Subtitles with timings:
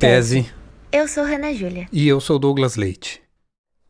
[0.00, 0.50] tese.
[0.90, 1.86] Eu sou Rana Júlia.
[1.92, 3.20] E eu sou Douglas Leite.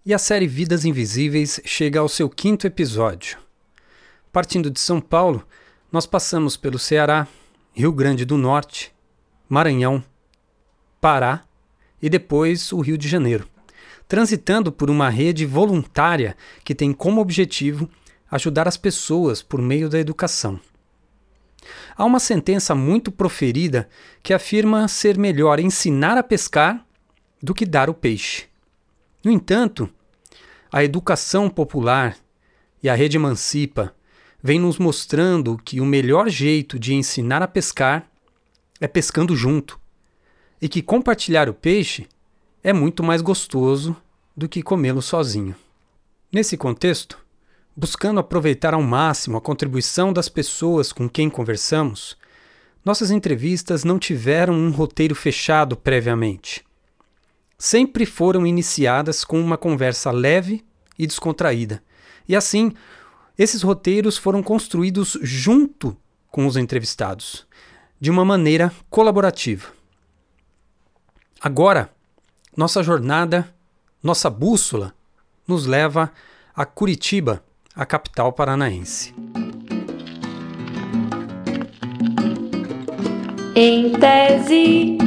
[0.04, 3.38] E a série Vidas Invisíveis chega ao seu quinto episódio.
[4.32, 5.46] Partindo de São Paulo,
[5.92, 7.28] nós passamos pelo Ceará,
[7.72, 8.92] Rio Grande do Norte,
[9.48, 10.02] Maranhão,
[11.00, 11.44] Pará
[12.02, 13.48] e depois o Rio de Janeiro,
[14.08, 17.88] transitando por uma rede voluntária que tem como objetivo
[18.28, 20.58] ajudar as pessoas por meio da educação.
[21.96, 23.88] Há uma sentença muito proferida
[24.22, 26.84] que afirma ser melhor ensinar a pescar
[27.42, 28.46] do que dar o peixe.
[29.24, 29.88] No entanto,
[30.72, 32.16] a educação popular
[32.82, 33.94] e a rede Emancipa
[34.42, 38.08] vem nos mostrando que o melhor jeito de ensinar a pescar
[38.80, 39.78] é pescando junto,
[40.60, 42.08] e que compartilhar o peixe
[42.62, 43.96] é muito mais gostoso
[44.36, 45.54] do que comê-lo sozinho.
[46.32, 47.18] Nesse contexto,
[47.80, 52.14] buscando aproveitar ao máximo a contribuição das pessoas com quem conversamos,
[52.84, 56.62] nossas entrevistas não tiveram um roteiro fechado previamente.
[57.56, 60.62] Sempre foram iniciadas com uma conversa leve
[60.98, 61.82] e descontraída.
[62.28, 62.74] E assim,
[63.38, 65.96] esses roteiros foram construídos junto
[66.30, 67.46] com os entrevistados,
[67.98, 69.68] de uma maneira colaborativa.
[71.40, 71.90] Agora,
[72.54, 73.54] nossa jornada,
[74.02, 74.94] nossa bússola,
[75.48, 76.12] nos leva
[76.54, 77.42] a Curitiba,
[77.74, 79.14] a capital paranaense.
[83.54, 84.98] Em tese.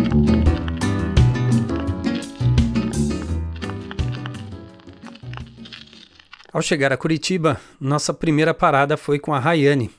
[6.52, 9.90] Ao chegar a Curitiba, nossa primeira parada foi com a Rayane,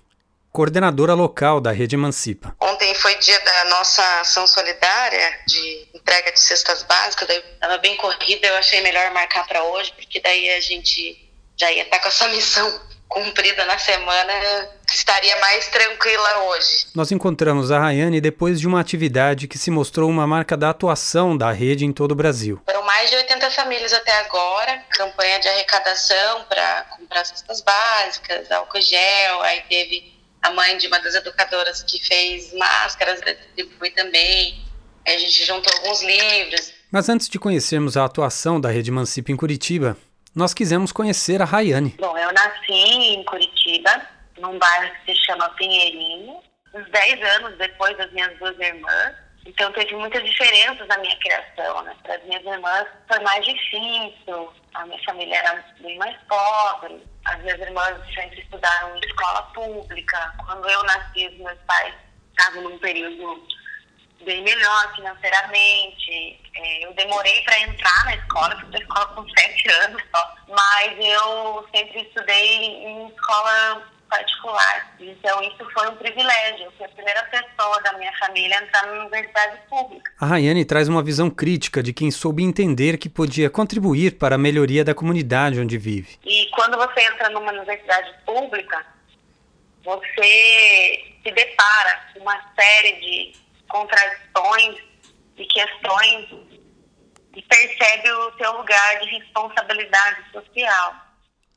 [0.52, 2.54] coordenadora local da Rede Emancipa.
[2.60, 7.96] Ontem foi dia da nossa ação solidária de entrega de cestas básicas, daí estava bem
[7.96, 11.23] corrida, eu achei melhor marcar para hoje, porque daí a gente
[11.56, 14.32] já ia estar tá com essa missão cumprida na semana,
[14.92, 16.86] estaria mais tranquila hoje.
[16.94, 21.36] Nós encontramos a Rayane depois de uma atividade que se mostrou uma marca da atuação
[21.36, 22.60] da rede em todo o Brasil.
[22.66, 28.80] Foram mais de 80 famílias até agora, campanha de arrecadação para comprar cestas básicas, álcool
[28.80, 30.12] gel, aí teve
[30.42, 33.20] a mãe de uma das educadoras que fez máscaras,
[33.54, 34.62] distribui também.
[35.06, 36.72] A gente juntou alguns livros.
[36.90, 39.96] Mas antes de conhecermos a atuação da Rede Emancipa em Curitiba,
[40.34, 41.94] nós quisemos conhecer a Rayane.
[41.98, 44.02] Bom, eu nasci em Curitiba,
[44.38, 46.40] num bairro que se chama Pinheirinho,
[46.74, 49.14] uns 10 anos depois das minhas duas irmãs.
[49.46, 51.94] Então teve muitas diferenças na minha criação, né?
[52.02, 57.42] Para as minhas irmãs foi mais difícil, a minha família era bem mais pobre, as
[57.42, 60.32] minhas irmãs sempre estudaram em escola pública.
[60.46, 61.94] Quando eu nasci, os meus pais
[62.30, 63.46] estavam num período
[64.24, 66.40] bem melhor financeiramente.
[66.56, 70.92] É, eu demorei para entrar na escola, fui para escola com sete anos só, mas
[70.98, 74.94] eu sempre estudei em escola particular.
[75.00, 76.66] Então isso foi um privilégio.
[76.66, 80.12] Eu fui a primeira pessoa da minha família a entrar na universidade pública.
[80.20, 84.38] A Rayane traz uma visão crítica de quem soube entender que podia contribuir para a
[84.38, 86.18] melhoria da comunidade onde vive.
[86.24, 88.86] E quando você entra numa universidade pública,
[89.84, 93.43] você se depara com uma série de
[93.74, 94.76] contradições
[95.36, 96.28] e questões
[97.34, 100.94] e percebe o seu lugar de responsabilidade social.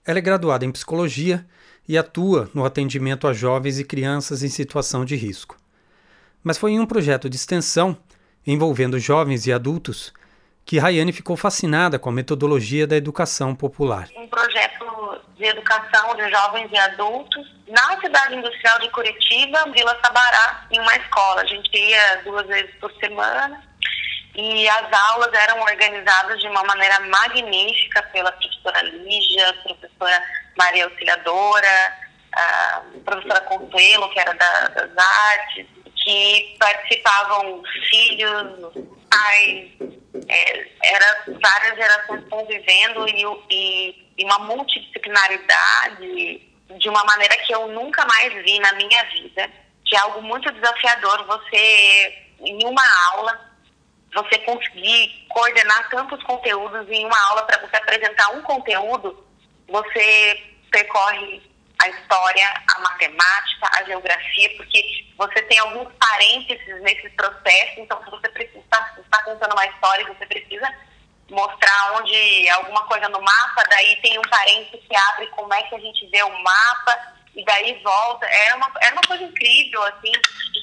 [0.03, 1.45] Ela é graduada em psicologia
[1.87, 5.59] e atua no atendimento a jovens e crianças em situação de risco.
[6.43, 7.95] Mas foi em um projeto de extensão
[8.45, 10.11] envolvendo jovens e adultos
[10.67, 14.09] que Rayane ficou fascinada com a metodologia da educação popular.
[14.17, 20.67] Um projeto de educação de jovens e adultos na cidade industrial de Curitiba, Vila Sabará,
[20.69, 21.41] em uma escola.
[21.41, 23.63] A gente ia duas vezes por semana
[24.35, 30.21] e as aulas eram organizadas de uma maneira magnífica pela professora Lígia, professora
[30.57, 31.97] Maria Auxiliadora,
[32.33, 35.65] a professora Consuelo, que era da, das artes,
[36.07, 38.71] que participavam filhos,
[39.09, 39.71] pais,
[40.29, 46.41] é, era várias gerações convivendo e, e e uma multidisciplinaridade
[46.77, 49.49] de uma maneira que eu nunca mais vi na minha vida,
[49.85, 52.83] que é algo muito desafiador você, em uma
[53.13, 53.39] aula,
[54.13, 59.23] você conseguir coordenar tantos conteúdos em uma aula para você apresentar um conteúdo,
[59.67, 61.41] você percorre
[61.79, 68.09] a história, a matemática, a geografia, porque você tem alguns parênteses nesse processo, então se
[68.09, 70.71] você estar tá contando uma história, você precisa
[71.29, 75.75] mostrar onde alguma coisa no mapa, daí tem um parênteses que abre como é que
[75.75, 78.25] a gente vê o mapa e daí volta.
[78.25, 80.11] Era uma, era uma coisa incrível, assim,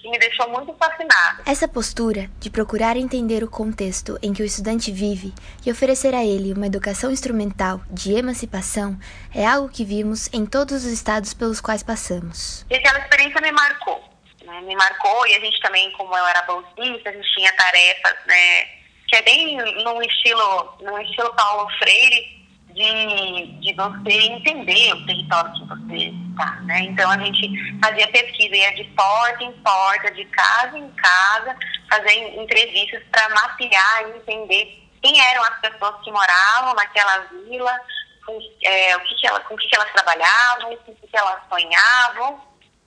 [0.03, 1.43] que me deixou muito fascinada.
[1.47, 5.33] Essa postura de procurar entender o contexto em que o estudante vive
[5.65, 8.99] e oferecer a ele uma educação instrumental de emancipação
[9.35, 12.67] é algo que vimos em todos os estados pelos quais passamos.
[12.71, 14.14] E aquela experiência me marcou.
[14.55, 18.17] Né, me marcou e a gente também, como eu era bolsista, a gente tinha tarefas,
[18.27, 18.65] né,
[19.09, 25.53] que é bem num estilo, num estilo Paulo Freire, de, de você entender o território
[25.53, 26.81] que você está, né?
[26.81, 31.57] Então a gente fazia pesquisa, ia de porta em porta, de casa em casa,
[31.89, 37.81] fazer entrevistas para mapear e entender quem eram as pessoas que moravam naquela vila,
[38.27, 41.07] com, é, o que, que ela, com o que, que elas trabalhavam, com o que,
[41.07, 42.41] que elas sonhavam,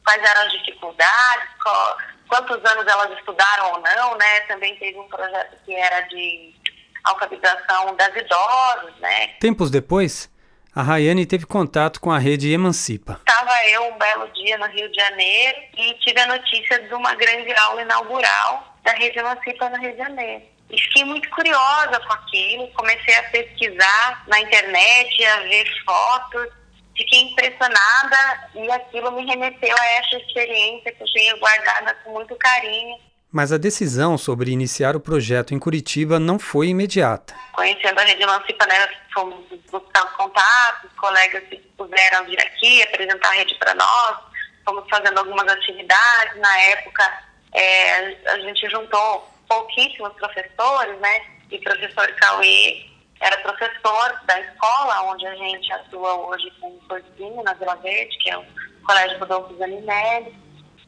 [0.08, 1.98] quais eram as dificuldades, qual,
[2.30, 4.40] quantos anos elas estudaram ou não, né?
[4.48, 6.56] Também teve um projeto que era de
[7.04, 9.28] alfabetização das idosas, né?
[9.42, 10.32] Tempos depois,
[10.74, 13.20] a Rayane teve contato com a rede Emancipa.
[13.20, 17.14] Estava eu um belo dia no Rio de Janeiro e tive a notícia de uma
[17.16, 20.44] grande aula inaugural da rede Emancipa no Rio de Janeiro.
[20.70, 26.48] E fiquei muito curiosa com aquilo, comecei a pesquisar na internet, a ver fotos,
[26.98, 32.36] fiquei impressionada e aquilo me remeteu a essa experiência que eu tenho guardada com muito
[32.36, 32.98] carinho
[33.32, 37.36] mas a decisão sobre iniciar o projeto em Curitiba não foi imediata.
[37.52, 43.34] Conhecendo a Rede Emancipa, né, fomos buscando contatos, colegas que puderam vir aqui apresentar a
[43.34, 44.18] rede para nós,
[44.66, 46.40] fomos fazendo algumas atividades.
[46.40, 47.24] Na época,
[47.54, 51.22] é, a gente juntou pouquíssimos professores, né,
[51.52, 52.86] e o professor Cauê
[53.20, 58.18] era professor da escola onde a gente atua hoje com o cursinho na Vila Verde,
[58.20, 58.46] que é o
[58.86, 60.48] Colégio Rodolfo Zanimelli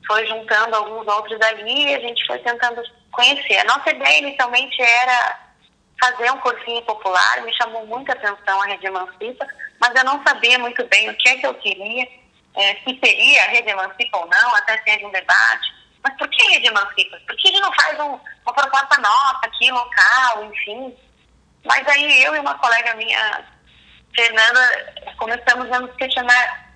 [0.09, 2.81] foi juntando alguns outros ali e a gente foi tentando
[3.11, 3.59] conhecer.
[3.59, 5.39] A nossa ideia inicialmente era
[6.01, 9.45] fazer um cursinho popular, me chamou muita atenção a Rede Emancipa,
[9.79, 12.07] mas eu não sabia muito bem o que é que eu queria,
[12.55, 15.77] é, se seria a Rede Emancipa ou não, até teve um debate.
[16.03, 17.19] Mas por que Rede Emancipa?
[17.27, 20.97] Por que a gente não faz um, uma proposta nossa aqui, local, enfim?
[21.65, 23.43] Mas aí eu e uma colega minha,
[24.15, 26.69] Fernanda, começamos a nos questionar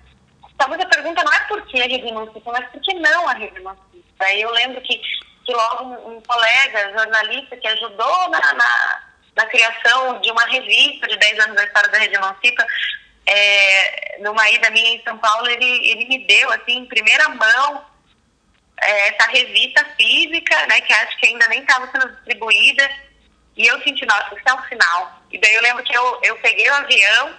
[0.56, 3.34] talvez a pergunta não é por que a rede emancipa, mas por que não a
[3.34, 3.84] rede emancipa.
[4.20, 4.96] Aí eu lembro que,
[5.44, 9.02] que logo um, um colega jornalista que ajudou na, na,
[9.36, 12.66] na, criação de uma revista de 10 anos da história da rede emancipa,
[13.26, 17.84] é, numa ida minha em São Paulo, ele, ele me deu, assim, em primeira mão,
[18.80, 22.90] é, essa revista física, né, que acho que ainda nem estava sendo distribuída,
[23.56, 25.22] e eu senti, nossa, isso é um sinal.
[25.30, 27.34] E daí eu lembro que eu, eu peguei o avião,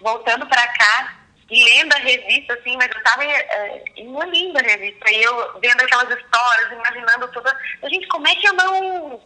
[0.00, 1.16] voltando para cá,
[1.50, 5.80] e lendo a revista, assim, mas eu estava é, engolindo a revista, e eu vendo
[5.80, 7.56] aquelas histórias, imaginando toda.
[7.84, 9.20] Gente, como é que eu não,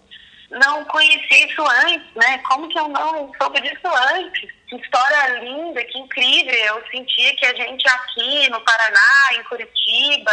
[0.51, 2.39] não conheci isso antes, né?
[2.49, 4.51] Como que eu não soube disso antes?
[4.69, 6.55] Que história linda, que incrível.
[6.55, 10.33] Eu sentia que a gente aqui no Paraná, em Curitiba,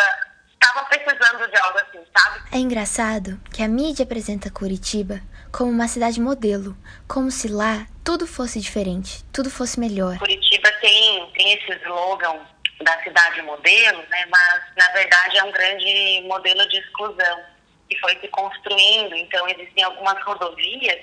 [0.53, 2.41] estava precisando de algo assim, sabe?
[2.53, 5.19] É engraçado que a mídia apresenta Curitiba
[5.51, 6.75] como uma cidade modelo,
[7.07, 10.17] como se lá tudo fosse diferente, tudo fosse melhor.
[10.17, 12.39] Curitiba tem, tem esse slogan
[12.81, 17.43] da cidade modelo, né, mas na verdade é um grande modelo de exclusão
[17.89, 19.15] que foi se construindo.
[19.15, 20.99] Então existem algumas rodovias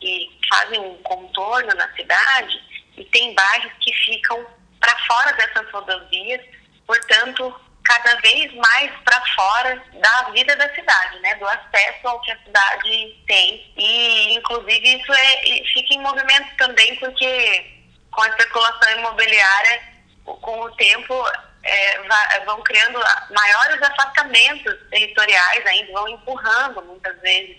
[0.00, 2.60] que fazem um contorno na cidade
[2.96, 4.44] e tem bairros que ficam
[4.80, 6.40] para fora dessas rodovias,
[6.86, 7.54] portanto
[7.86, 12.38] cada vez mais para fora da vida da cidade, né, do acesso ao que a
[12.38, 13.72] cidade tem.
[13.76, 15.42] E, inclusive, isso é,
[15.72, 17.74] fica em movimento também, porque
[18.10, 19.82] com a especulação imobiliária,
[20.24, 21.14] com o tempo,
[21.62, 22.98] é, vão criando
[23.30, 27.56] maiores afastamentos territoriais, ainda vão empurrando, muitas vezes,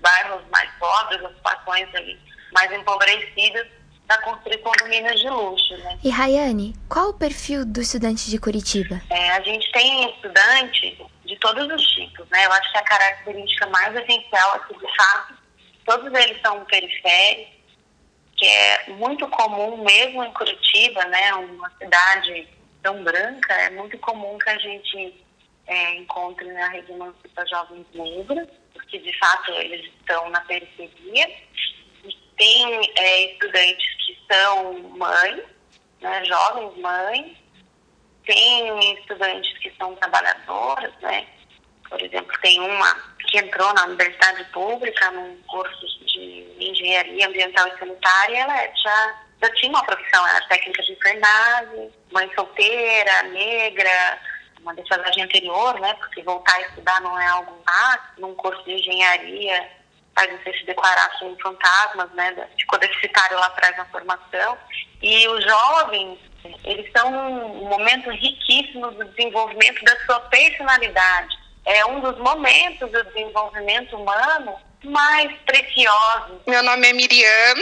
[0.00, 2.18] bairros mais pobres, ocupações ali
[2.52, 3.66] mais empobrecidas
[4.06, 5.76] para construir condomínios de luxo.
[5.78, 5.98] Né?
[6.04, 9.00] E Rayane, qual o perfil do estudante de Curitiba?
[9.10, 12.46] É, a gente tem estudantes de todos os tipos, né?
[12.46, 15.34] Eu acho que a característica mais essencial é que, de fato,
[15.84, 17.56] todos eles são periféricos,
[18.36, 21.34] que é muito comum, mesmo em Curitiba, né?
[21.34, 22.48] Uma cidade
[22.82, 25.24] tão branca, é muito comum que a gente
[25.66, 31.28] é, encontre na rede emancipa jovens negros, porque, de fato, eles estão na periferia
[32.36, 35.42] tem é, estudantes que são mães,
[36.00, 37.36] né, jovens mães,
[38.24, 41.26] tem estudantes que são trabalhadoras, né?
[41.88, 47.78] Por exemplo, tem uma que entrou na universidade pública num curso de engenharia ambiental e
[47.78, 54.20] sanitária, ela já, já tinha uma profissão, era técnica de enfermagem, mãe solteira, negra,
[54.60, 55.94] uma defasagem anterior, né?
[55.94, 59.75] Porque voltar a estudar não é algo fácil, num curso de engenharia
[60.16, 62.48] faz você se declarar como fantasmas, né?
[62.58, 64.58] Ficou deficitário lá atrás na formação.
[65.02, 66.18] E os jovens,
[66.64, 71.36] eles são um momento riquíssimo do desenvolvimento da sua personalidade.
[71.66, 76.38] É um dos momentos do desenvolvimento humano mais preciosos.
[76.46, 77.54] Meu nome é Miriam,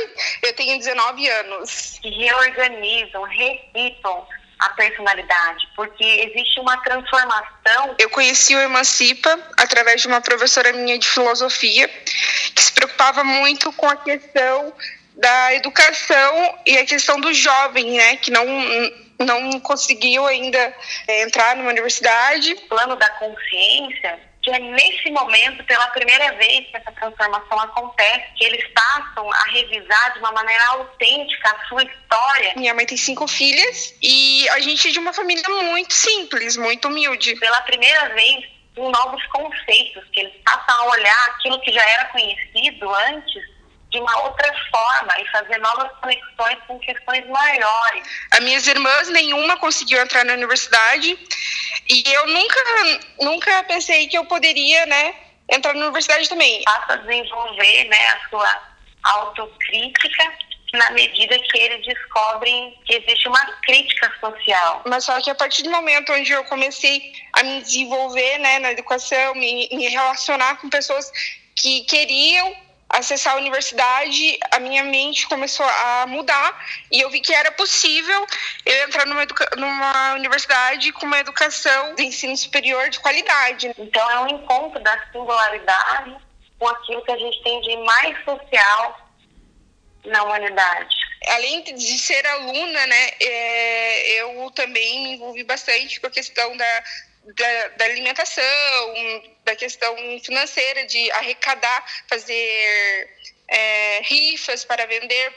[0.42, 1.98] eu tenho 19 anos.
[2.00, 4.26] Que reorganizam, recitam
[4.64, 7.94] a personalidade, porque existe uma transformação.
[7.98, 11.86] Eu conheci o Emancipa através de uma professora minha de filosofia,
[12.54, 14.72] que se preocupava muito com a questão
[15.16, 18.44] da educação e a questão do jovem, né, que não
[19.16, 20.74] não conseguiu ainda
[21.06, 22.52] é, entrar numa universidade.
[22.52, 28.26] O plano da consciência que é nesse momento, pela primeira vez que essa transformação acontece,
[28.36, 32.52] que eles passam a revisar de uma maneira autêntica a sua história.
[32.54, 36.88] Minha mãe tem cinco filhas e a gente é de uma família muito simples, muito
[36.88, 37.36] humilde.
[37.36, 38.44] Pela primeira vez,
[38.76, 43.53] com novos conceitos, que eles passam a olhar aquilo que já era conhecido antes
[43.94, 48.02] de uma outra forma e fazer novas conexões com questões maiores.
[48.32, 51.16] As minhas irmãs, nenhuma conseguiu entrar na universidade
[51.88, 52.60] e eu nunca,
[53.20, 55.14] nunca pensei que eu poderia, né,
[55.48, 56.62] entrar na universidade também.
[56.64, 58.62] Passa a desenvolver, né, a sua
[59.04, 60.32] autocrítica
[60.72, 64.82] na medida que eles descobrem que existe uma crítica social.
[64.86, 68.72] Mas só que a partir do momento onde eu comecei a me desenvolver, né, na
[68.72, 71.12] educação, me, me relacionar com pessoas
[71.54, 72.63] que queriam
[72.94, 78.26] acessar a universidade, a minha mente começou a mudar e eu vi que era possível
[78.64, 83.74] eu entrar numa, numa universidade com uma educação de ensino superior de qualidade.
[83.78, 86.16] Então é um encontro da singularidade
[86.58, 89.10] com aquilo que a gente tem de mais social
[90.04, 90.94] na humanidade.
[91.28, 96.84] Além de ser aluna, né, é, eu também me envolvi bastante com a questão da,
[97.32, 98.42] da, da, alimentação,
[99.44, 103.08] da questão financeira, de arrecadar, fazer
[103.48, 105.32] é, rifas para vender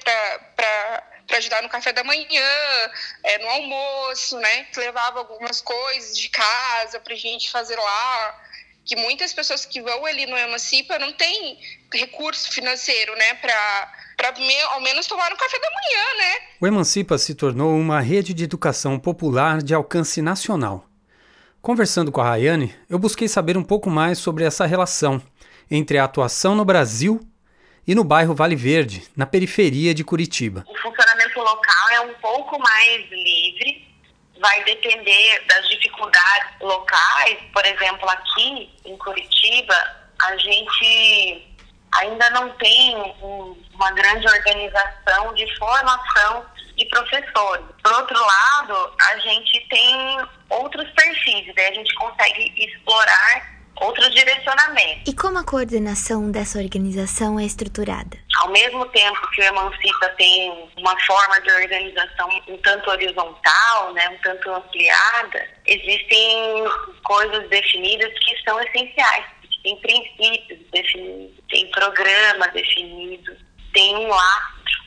[0.55, 2.91] para ajudar no café da manhã,
[3.23, 4.67] é, no almoço, né?
[4.75, 8.43] Levava algumas coisas de casa para gente fazer lá.
[8.85, 11.59] Que muitas pessoas que vão ali no Emancipa não têm
[11.93, 13.33] recurso financeiro, né?
[13.35, 14.33] Para para
[14.71, 16.47] ao menos tomar um café da manhã, né?
[16.59, 20.86] O Emancipa se tornou uma rede de educação popular de alcance nacional.
[21.67, 25.21] Conversando com a Rayane, eu busquei saber um pouco mais sobre essa relação
[25.69, 27.19] entre a atuação no Brasil
[27.85, 30.63] e no bairro Vale Verde, na periferia de Curitiba.
[30.65, 33.85] O funcionamento local é um pouco mais livre,
[34.39, 37.37] vai depender das dificuldades locais.
[37.51, 39.75] Por exemplo, aqui em Curitiba,
[40.21, 41.57] a gente
[41.95, 42.95] ainda não tem
[43.73, 46.45] uma grande organização de formação
[46.77, 47.65] de professores.
[47.83, 50.17] Por outro lado, a gente tem
[50.49, 55.03] outros perfis, daí a gente consegue explorar outros direcionamentos.
[55.07, 58.17] E como a coordenação dessa organização é estruturada?
[58.41, 64.09] Ao mesmo tempo que o Emancipa tem uma forma de organização um tanto horizontal, né,
[64.09, 66.65] um tanto ampliada, existem
[67.03, 69.25] coisas definidas que são essenciais.
[69.63, 73.35] Tem princípios definidos, tem programa definido,
[73.73, 74.86] tem um lastro.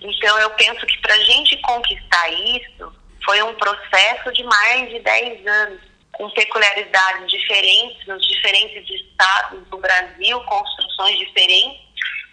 [0.00, 2.92] Então, eu penso que para a gente conquistar isso,
[3.24, 5.80] foi um processo de mais de 10 anos,
[6.12, 11.80] com peculiaridades diferentes nos diferentes estados do Brasil, construções diferentes.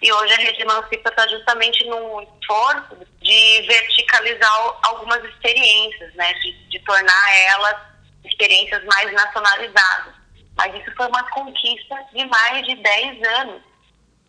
[0.01, 6.33] E hoje a Rede Emancipa está justamente num esforço de verticalizar algumas experiências, né?
[6.35, 7.77] de, de tornar elas
[8.23, 10.13] experiências mais nacionalizadas.
[10.55, 13.61] Mas isso foi uma conquista de mais de 10 anos.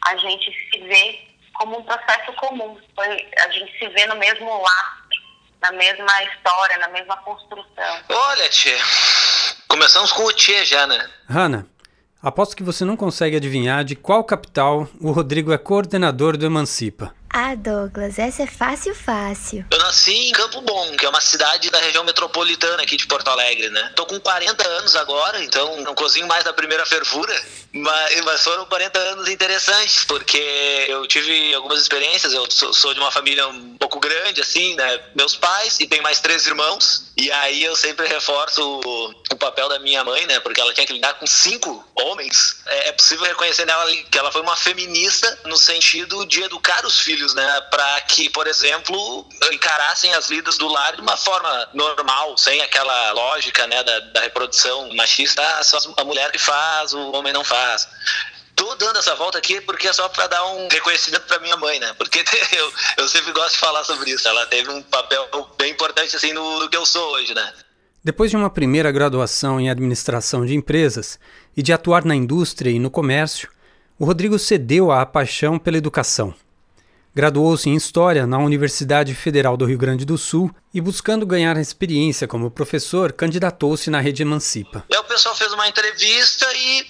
[0.05, 1.28] A gente se vê
[1.59, 2.79] como um processo comum.
[2.95, 5.21] Foi, a gente se vê no mesmo lastro,
[5.61, 8.01] na mesma história, na mesma construção.
[8.09, 8.77] Olha, Tchê,
[9.67, 11.11] começamos com o Tchê já, né?
[11.29, 11.67] Hanna,
[12.23, 17.18] aposto que você não consegue adivinhar de qual capital o Rodrigo é coordenador do Emancipa.
[17.31, 19.65] Ah, Douglas, essa é fácil, fácil.
[19.71, 23.29] Eu nasci em Campo Bom, que é uma cidade da região metropolitana aqui de Porto
[23.29, 23.93] Alegre, né?
[23.95, 27.35] Tô com 40 anos agora, então não cozinho mais na primeira fervura,
[27.73, 30.43] mas, mas foram 40 anos interessantes, porque
[30.89, 35.01] eu tive algumas experiências, eu sou, sou de uma família um pouco grande, assim, né?
[35.15, 39.69] Meus pais e tem mais três irmãos, e aí eu sempre reforço o, o papel
[39.69, 40.41] da minha mãe, né?
[40.41, 42.57] Porque ela tinha que lidar com cinco homens.
[42.67, 46.99] É, é possível reconhecer nela que ela foi uma feminista no sentido de educar os
[47.01, 51.69] filhos filhos, né, para que, por exemplo, encarassem as vidas do lar de uma forma
[51.75, 56.93] normal, sem aquela lógica, né, da, da reprodução machista, ah, só a mulher que faz,
[56.95, 57.89] o homem não faz
[58.55, 61.79] tô dando essa volta aqui porque é só para dar um reconhecimento para minha mãe,
[61.79, 61.95] né?
[61.97, 62.19] Porque
[62.51, 64.27] eu, eu sempre gosto de falar sobre isso.
[64.27, 67.53] Ela teve um papel bem importante assim no, no que eu sou hoje, né?
[68.03, 71.21] Depois de uma primeira graduação em administração de empresas
[71.57, 73.49] e de atuar na indústria e no comércio,
[73.97, 76.35] o Rodrigo cedeu à paixão pela educação.
[77.19, 82.29] Graduou-se em História na Universidade Federal do Rio Grande do Sul e, buscando ganhar experiência
[82.29, 84.85] como professor, candidatou-se na Rede Emancipa.
[84.89, 86.87] E aí o pessoal fez uma entrevista e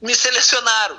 [0.00, 0.96] me selecionaram.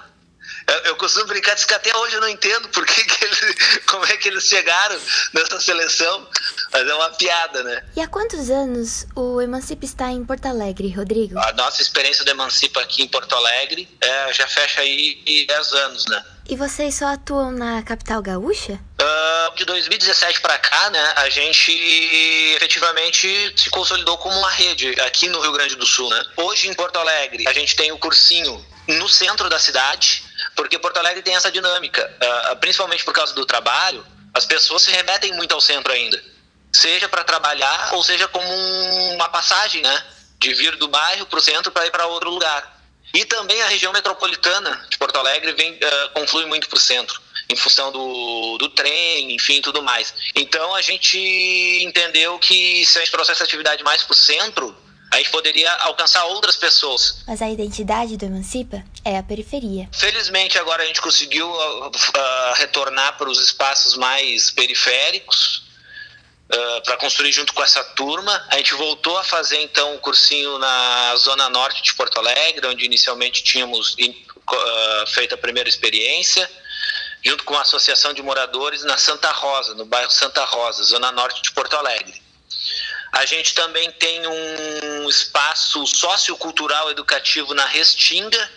[0.68, 3.56] Eu, eu costumo brincar disso que até hoje eu não entendo por que, que eles,
[3.88, 5.00] como é que eles chegaram
[5.34, 6.28] nessa seleção,
[6.74, 7.82] Mas é uma piada, né?
[7.96, 11.40] E há quantos anos o Emancipa está em Porto Alegre, Rodrigo?
[11.40, 16.06] A nossa experiência do Emancipa aqui em Porto Alegre é, já fecha aí 10 anos,
[16.08, 16.26] né?
[16.48, 18.80] E vocês só atuam na capital gaúcha?
[19.02, 21.72] Uh, de 2017 para cá, né, a gente
[22.56, 26.24] efetivamente se consolidou como uma rede aqui no Rio Grande do Sul, né?
[26.38, 30.24] Hoje em Porto Alegre, a gente tem o cursinho no centro da cidade,
[30.56, 32.12] porque Porto Alegre tem essa dinâmica,
[32.52, 36.22] uh, principalmente por causa do trabalho, as pessoas se remetem muito ao centro ainda
[36.76, 38.48] seja para trabalhar ou seja como
[39.14, 40.04] uma passagem, né?
[40.40, 42.75] De vir do bairro para o centro para ir para outro lugar.
[43.16, 47.22] E também a região metropolitana de Porto Alegre vem, uh, conflui muito para o centro,
[47.48, 50.14] em função do, do trem, enfim, tudo mais.
[50.36, 51.18] Então a gente
[51.82, 54.76] entendeu que se a gente trouxesse essa atividade mais para o centro,
[55.14, 57.24] a gente poderia alcançar outras pessoas.
[57.26, 59.88] Mas a identidade do Emancipa é a periferia.
[59.94, 65.65] Felizmente agora a gente conseguiu uh, uh, retornar para os espaços mais periféricos,
[66.50, 68.46] uh, para construir junto com essa turma.
[68.50, 72.86] A gente voltou a fazer então o cursinho na zona norte de Porto Alegre, onde
[72.86, 76.50] inicialmente tínhamos uh, feito a primeira experiência,
[77.24, 81.42] junto com a Associação de Moradores na Santa Rosa, no bairro Santa Rosa, zona norte
[81.42, 82.24] de Porto Alegre.
[83.12, 88.52] A gente também tem um espaço sociocultural educativo na Restinga,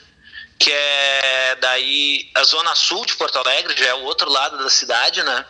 [0.58, 4.68] que é daí a zona sul de Porto Alegre, já é o outro lado da
[4.68, 5.46] cidade, né?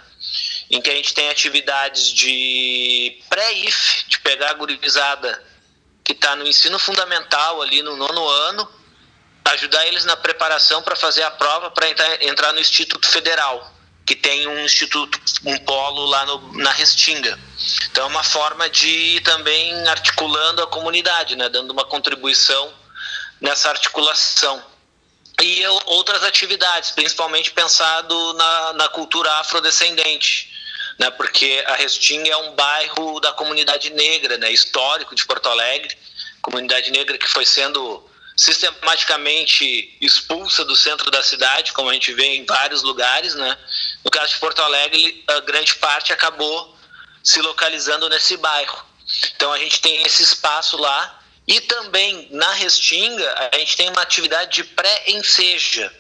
[0.71, 5.43] Em que a gente tem atividades de pré-IF, de pegar a gurizada
[6.05, 8.69] que está no ensino fundamental ali no nono ano,
[9.53, 11.89] ajudar eles na preparação para fazer a prova para
[12.23, 13.73] entrar, no Instituto Federal,
[14.07, 17.39] que tem um instituto, um polo lá no, na Restinga.
[17.91, 22.73] Então é uma forma de ir também articulando a comunidade, né, dando uma contribuição
[23.41, 24.63] nessa articulação.
[25.41, 30.48] E outras atividades, principalmente pensado na, na cultura afrodescendente
[30.99, 35.97] né, porque a Restinga é um bairro da comunidade negra, né, histórico de Porto Alegre,
[36.43, 38.05] comunidade negra que foi sendo
[38.37, 43.59] sistematicamente expulsa do centro da cidade, como a gente vê em vários lugares, né?
[44.05, 46.77] No caso de Porto Alegre, a grande parte acabou
[47.23, 48.87] se localizando nesse bairro.
[49.35, 54.03] Então a gente tem esse espaço lá e também na Restinga a gente tem uma
[54.03, 55.93] atividade de pré-enseja.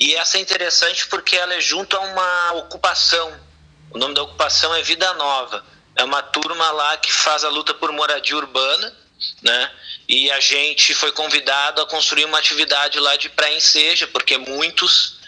[0.00, 3.45] E essa é interessante porque ela é junto a uma ocupação
[3.90, 5.64] o nome da ocupação é Vida Nova.
[5.94, 8.94] É uma turma lá que faz a luta por moradia urbana,
[9.42, 9.70] né?
[10.08, 15.18] E a gente foi convidado a construir uma atividade lá de pré-enseja, porque muitos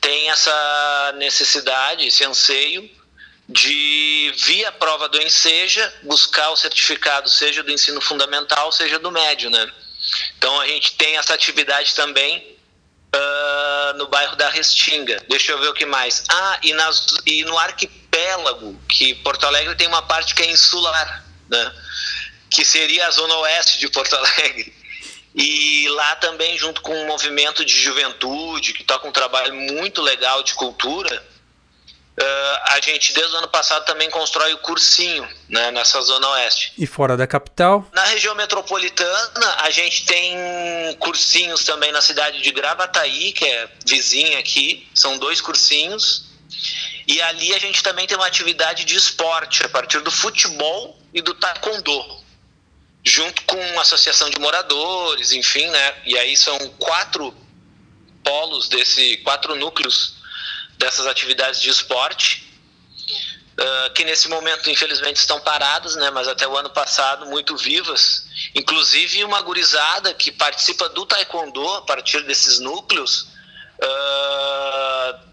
[0.00, 2.88] têm essa necessidade, esse anseio
[3.48, 9.50] de, via prova do enseja, buscar o certificado, seja do ensino fundamental, seja do médio,
[9.50, 9.70] né?
[10.38, 12.56] Então a gente tem essa atividade também
[13.14, 13.59] uh,
[13.94, 15.22] no bairro da Restinga.
[15.28, 16.24] Deixa eu ver o que mais.
[16.28, 21.24] Ah, e, nas, e no arquipélago, que Porto Alegre tem uma parte que é insular,
[21.48, 21.74] né?
[22.50, 24.74] que seria a zona oeste de Porto Alegre.
[25.34, 30.42] E lá também, junto com um movimento de juventude, que toca um trabalho muito legal
[30.42, 31.24] de cultura,
[32.18, 32.22] Uh,
[32.72, 36.72] a gente desde o ano passado também constrói o cursinho né, nessa zona oeste.
[36.76, 37.88] E fora da capital?
[37.92, 40.36] Na região metropolitana, a gente tem
[40.98, 46.26] cursinhos também na cidade de Gravataí, que é vizinha aqui, são dois cursinhos.
[47.06, 51.22] E ali a gente também tem uma atividade de esporte, a partir do futebol e
[51.22, 52.04] do taekwondo,
[53.02, 55.94] junto com a associação de moradores, enfim, né?
[56.04, 57.34] E aí são quatro
[58.22, 60.19] polos desse, quatro núcleos
[60.80, 62.50] dessas atividades de esporte,
[63.60, 68.26] uh, que nesse momento infelizmente estão paradas, né, mas até o ano passado muito vivas.
[68.54, 73.28] Inclusive uma gurizada que participa do taekwondo a partir desses núcleos
[73.82, 75.30] uh,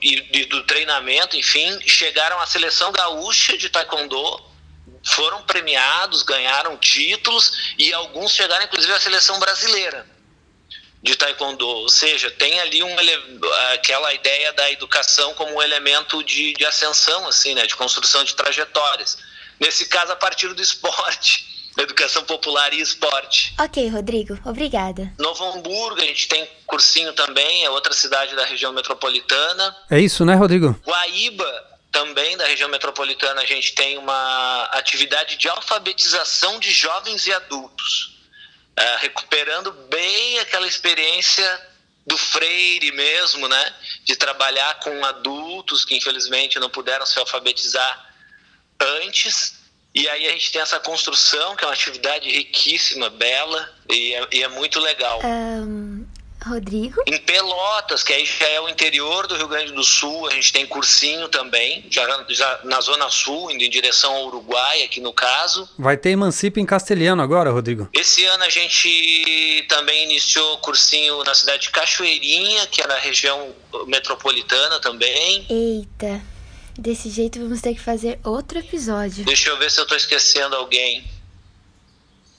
[0.00, 4.54] e, do treinamento, enfim, chegaram à seleção gaúcha de taekwondo
[5.06, 10.13] foram premiados, ganharam títulos e alguns chegaram inclusive à seleção brasileira
[11.04, 12.96] de taekwondo, ou seja, tem ali um,
[13.74, 18.34] aquela ideia da educação como um elemento de, de ascensão, assim, né, de construção de
[18.34, 19.18] trajetórias.
[19.60, 21.44] Nesse caso, a partir do esporte,
[21.76, 23.54] educação popular e esporte.
[23.60, 25.12] Ok, Rodrigo, obrigada.
[25.18, 29.76] Novo Hamburgo, a gente tem cursinho também, é outra cidade da região metropolitana.
[29.90, 30.74] É isso, né, Rodrigo?
[30.86, 37.32] Guaíba, também da região metropolitana, a gente tem uma atividade de alfabetização de jovens e
[37.34, 38.13] adultos
[38.78, 41.68] uh, recuperando bem aquela experiência
[42.06, 43.74] do Freire mesmo, né?
[44.04, 48.14] De trabalhar com adultos que infelizmente não puderam se alfabetizar
[48.80, 49.54] antes.
[49.94, 54.28] E aí a gente tem essa construção, que é uma atividade riquíssima, bela, e é,
[54.32, 55.20] e é muito legal.
[55.24, 56.04] Um,
[56.46, 57.02] Rodrigo?
[57.06, 60.52] Em Pelotas, que aí já é o interior do Rio Grande do Sul, a gente
[60.52, 65.12] tem cursinho também, já, já na Zona Sul, indo em direção ao Uruguai, aqui no
[65.12, 65.68] caso.
[65.78, 67.88] Vai ter Emancipa em castelhano agora, Rodrigo?
[67.92, 73.54] Esse ano a gente também iniciou cursinho na cidade de Cachoeirinha, que é na região
[73.86, 75.46] metropolitana também.
[75.48, 76.20] Eita,
[76.78, 79.24] desse jeito vamos ter que fazer outro episódio.
[79.24, 81.04] Deixa eu ver se eu tô esquecendo alguém.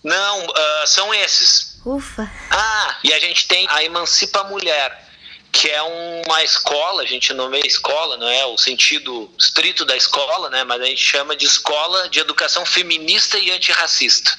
[0.04, 1.75] Não, uh, são esses.
[1.86, 2.32] Ufa.
[2.50, 5.08] Ah, e a gente tem a Emancipa Mulher,
[5.52, 10.50] que é uma escola, a gente nomeia escola, não é o sentido estrito da escola,
[10.50, 10.64] né?
[10.64, 14.38] Mas a gente chama de escola de educação feminista e antirracista,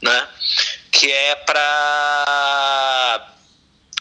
[0.00, 0.28] né?
[0.90, 3.28] Que é para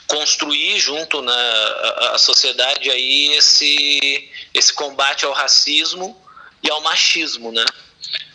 [0.07, 6.21] construir junto na a, a sociedade aí esse esse combate ao racismo
[6.61, 7.63] e ao machismo, né?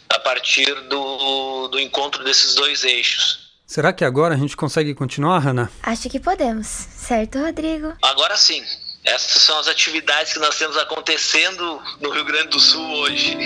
[0.09, 3.46] a partir do, do encontro desses dois eixos.
[3.67, 5.69] Será que agora a gente consegue continuar, Hannah?
[5.83, 7.95] Acho que podemos, certo, Rodrigo?
[8.01, 8.63] Agora sim.
[9.05, 13.37] Essas são as atividades que nós temos acontecendo no Rio Grande do Sul hoje.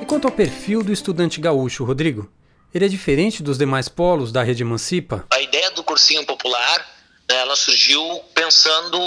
[0.00, 2.30] E quanto ao perfil do estudante gaúcho, Rodrigo?
[2.74, 5.24] Ele é diferente dos demais polos da rede Emancipa?
[5.32, 6.86] A ideia do cursinho popular,
[7.28, 8.98] ela surgiu pensando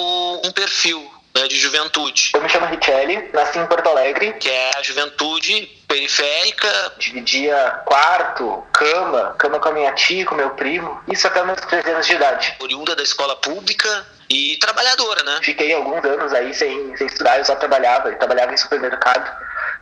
[0.43, 2.31] um perfil né, de juventude.
[2.33, 4.33] Eu me chamo Richelli, nasci em Porto Alegre.
[4.33, 6.93] Que é a juventude periférica.
[6.97, 11.01] Dividia quarto, cama, cama com a minha tia, com meu primo.
[11.11, 12.55] Isso até meus 13 anos de idade.
[12.59, 15.39] Oriunda da escola pública e trabalhadora, né?
[15.41, 18.09] Fiquei alguns anos aí sem, sem estudar, eu só trabalhava.
[18.09, 19.29] Eu trabalhava em supermercado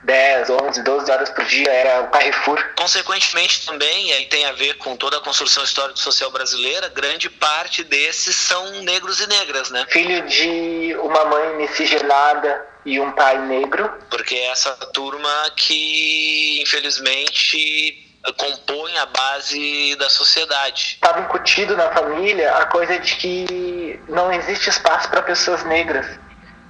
[0.04, 2.64] 10, 11, 12 horas por dia era o Carrefour.
[2.76, 8.36] Consequentemente também, aí tem a ver com toda a construção histórico-social brasileira, grande parte desses
[8.36, 9.86] são negros e negras, né?
[9.90, 13.92] Filho de uma mãe miscigenada e um pai negro.
[14.10, 20.94] Porque é essa turma que, infelizmente, compõe a base da sociedade.
[20.96, 26.06] Estava incutido na família a coisa de que não existe espaço para pessoas negras,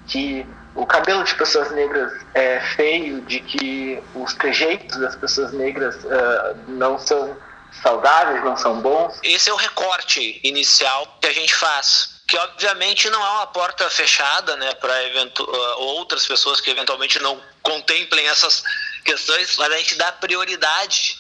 [0.08, 0.46] que
[0.80, 6.56] o cabelo de pessoas negras é feio, de que os trejeitos das pessoas negras uh,
[6.70, 7.38] não são
[7.84, 9.20] saudáveis, não são bons.
[9.22, 12.22] Esse é o recorte inicial que a gente faz.
[12.26, 17.42] Que obviamente não é uma porta fechada né, para uh, outras pessoas que eventualmente não
[17.62, 18.64] contemplem essas
[19.04, 21.19] questões, mas a gente dá prioridade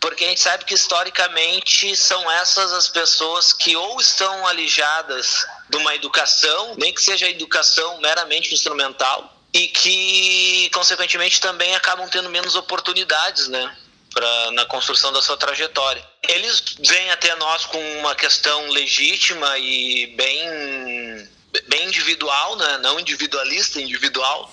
[0.00, 5.76] porque a gente sabe que historicamente são essas as pessoas que ou estão alijadas de
[5.76, 12.54] uma educação, nem que seja educação meramente instrumental, e que, consequentemente, também acabam tendo menos
[12.54, 13.74] oportunidades, né?
[14.12, 16.02] Pra, na construção da sua trajetória.
[16.26, 21.28] Eles vêm até nós com uma questão legítima e bem,
[21.68, 22.78] bem individual, né?
[22.78, 24.50] não individualista, individual,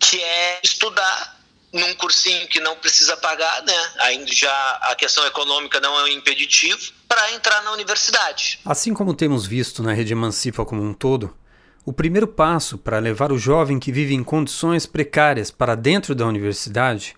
[0.00, 1.35] que é estudar
[1.76, 3.90] num cursinho que não precisa pagar, né?
[4.00, 8.58] Ainda já a questão econômica não é um impeditivo para entrar na universidade.
[8.64, 11.36] Assim como temos visto na rede Emancipa como um todo,
[11.84, 16.26] o primeiro passo para levar o jovem que vive em condições precárias para dentro da
[16.26, 17.14] universidade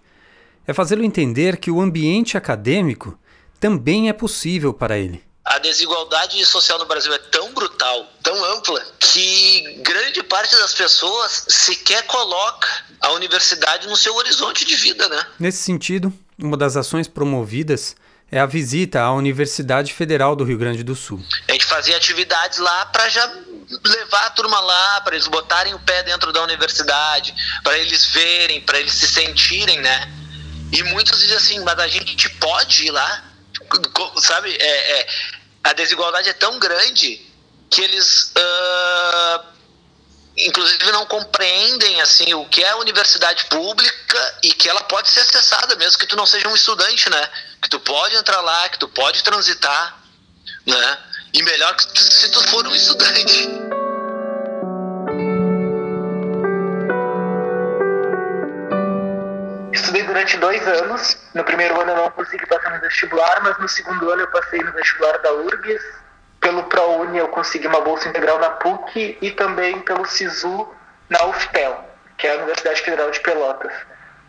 [0.66, 3.18] é fazê-lo entender que o ambiente acadêmico
[3.58, 8.84] também é possível para ele a desigualdade social no Brasil é tão brutal, tão ampla,
[8.98, 12.68] que grande parte das pessoas sequer coloca
[13.00, 15.26] a universidade no seu horizonte de vida, né?
[15.38, 17.96] Nesse sentido, uma das ações promovidas
[18.30, 21.22] é a visita à Universidade Federal do Rio Grande do Sul.
[21.48, 23.26] A gente fazia atividades lá para já
[23.84, 28.60] levar a turma lá, para eles botarem o pé dentro da universidade, para eles verem,
[28.60, 30.12] para eles se sentirem, né?
[30.72, 33.24] E muitos dizem assim, mas a gente pode ir lá,
[34.18, 34.54] sabe?
[34.58, 35.08] É, é,
[35.62, 37.26] a desigualdade é tão grande
[37.70, 39.46] que eles uh,
[40.36, 45.20] inclusive não compreendem assim o que é a universidade pública e que ela pode ser
[45.20, 47.30] acessada mesmo que tu não seja um estudante, né?
[47.60, 49.98] Que tu pode entrar lá, que tu pode transitar,
[50.66, 50.98] né?
[51.34, 53.48] E melhor que tu, se tu for um estudante.
[59.78, 61.16] Estudei durante dois anos.
[61.34, 64.60] No primeiro ano eu não consegui passar no vestibular, mas no segundo ano eu passei
[64.60, 65.84] no vestibular da URGS.
[66.40, 70.68] Pelo ProUni eu consegui uma bolsa integral na PUC e também pelo SISU
[71.08, 71.84] na UFPEL,
[72.16, 73.72] que é a Universidade Federal de Pelotas.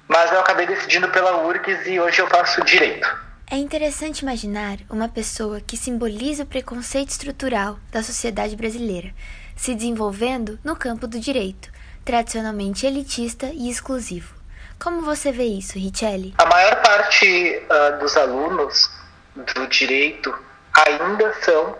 [0.08, 3.08] Mas eu acabei decidindo pela URGS e hoje eu faço direito.
[3.50, 9.12] É interessante imaginar uma pessoa que simboliza o preconceito estrutural da sociedade brasileira
[9.56, 11.70] se desenvolvendo no campo do direito,
[12.06, 14.38] tradicionalmente elitista e exclusivo.
[14.82, 16.34] Como você vê isso, Richelli?
[16.38, 18.89] A maior parte uh, dos alunos
[19.36, 20.34] do direito
[20.74, 21.76] ainda são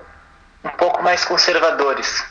[0.64, 2.24] um pouco mais conservadores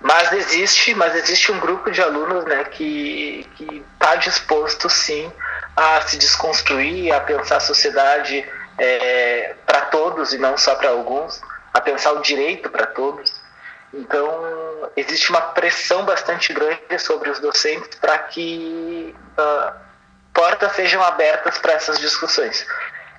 [0.00, 3.46] Mas existe, mas existe um grupo de alunos né, que
[3.94, 5.32] está disposto sim
[5.74, 8.46] a se desconstruir, a pensar a sociedade
[8.78, 11.40] é, para todos e não só para alguns,
[11.72, 13.42] a pensar o direito para todos.
[13.94, 19.83] Então, existe uma pressão bastante grande sobre os docentes para que uh,
[20.34, 22.66] portas sejam abertas para essas discussões.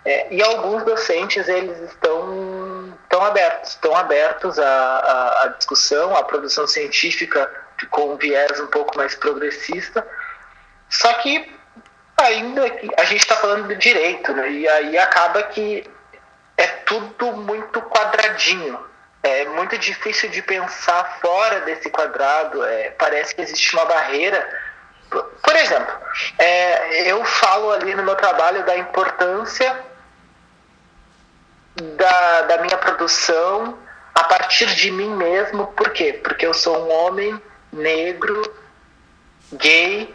[0.04, 6.68] É, e alguns docentes, eles estão, estão abertos, estão abertos à, à, discussão, à produção
[6.68, 7.50] científica
[7.90, 10.06] com um viés um pouco mais progressista,
[10.90, 11.52] só que
[12.22, 12.64] ainda
[12.98, 14.50] a gente está falando de direito, né?
[14.50, 15.90] e aí acaba que
[16.58, 18.80] é tudo muito quadradinho.
[19.24, 22.64] É muito difícil de pensar fora desse quadrado.
[22.64, 24.48] É, parece que existe uma barreira.
[25.24, 25.94] Por exemplo,
[26.38, 29.78] é, eu falo ali no meu trabalho da importância
[31.76, 33.78] da, da minha produção
[34.14, 35.68] a partir de mim mesmo.
[35.68, 36.14] Por quê?
[36.24, 37.40] Porque eu sou um homem
[37.72, 38.42] negro,
[39.54, 40.14] gay,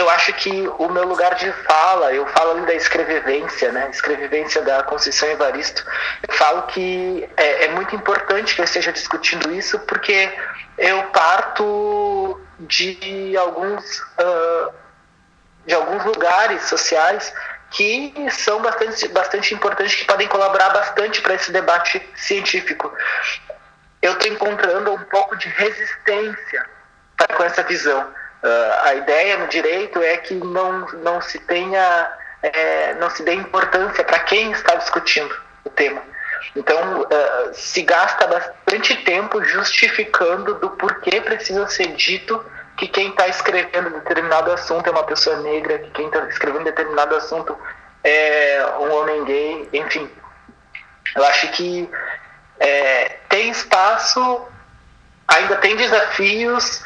[0.00, 3.90] eu acho que o meu lugar de fala, eu falo ali da escrevivência, né?
[3.90, 5.84] Escrevivência da Conceição Evaristo.
[6.26, 10.32] Eu falo que é, é muito importante que eu esteja discutindo isso, porque
[10.78, 14.72] eu parto de alguns, uh,
[15.66, 17.32] de alguns lugares sociais
[17.70, 22.92] que são bastante, bastante importantes, que podem colaborar bastante para esse debate científico.
[24.02, 26.66] Eu estou encontrando um pouco de resistência
[27.36, 28.00] com essa visão.
[28.42, 33.34] Uh, a ideia no direito é que não, não se tenha, é, não se dê
[33.34, 36.02] importância para quem está discutindo o tema.
[36.56, 37.06] Então, uh,
[37.52, 42.44] se gasta bastante tempo justificando do porquê precisa ser dito
[42.76, 47.14] que quem está escrevendo determinado assunto é uma pessoa negra, que quem está escrevendo determinado
[47.14, 47.56] assunto
[48.02, 50.10] é um homem gay, enfim.
[51.14, 51.90] Eu acho que
[52.58, 54.46] é, tem espaço,
[55.28, 56.82] ainda tem desafios,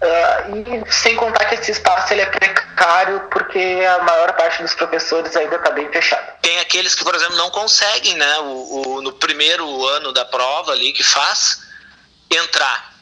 [0.00, 4.72] Uh, e sem contar que esse espaço ele é precário porque a maior parte dos
[4.74, 6.38] professores ainda está bem fechado.
[6.40, 10.70] Tem aqueles que, por exemplo, não conseguem, né, o, o, no primeiro ano da prova
[10.70, 11.62] ali que faz,
[12.30, 12.94] entrar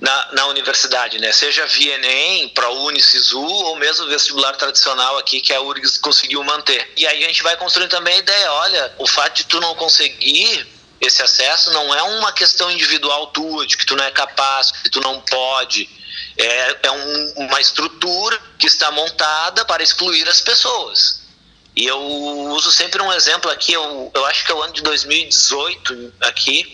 [0.00, 1.30] na, na universidade, né?
[1.30, 6.92] Seja via Enem, ProUni, SISU ou mesmo vestibular tradicional aqui que a URGS conseguiu manter.
[6.96, 9.76] E aí a gente vai construindo também a ideia, olha, o fato de tu não
[9.76, 10.66] conseguir
[11.00, 14.90] esse acesso não é uma questão individual tua, de que tu não é capaz, que
[14.90, 15.88] tu não pode
[16.36, 21.22] é, é um, uma estrutura que está montada para excluir as pessoas.
[21.76, 24.82] E eu uso sempre um exemplo aqui, eu, eu acho que é o ano de
[24.82, 26.72] 2018 aqui,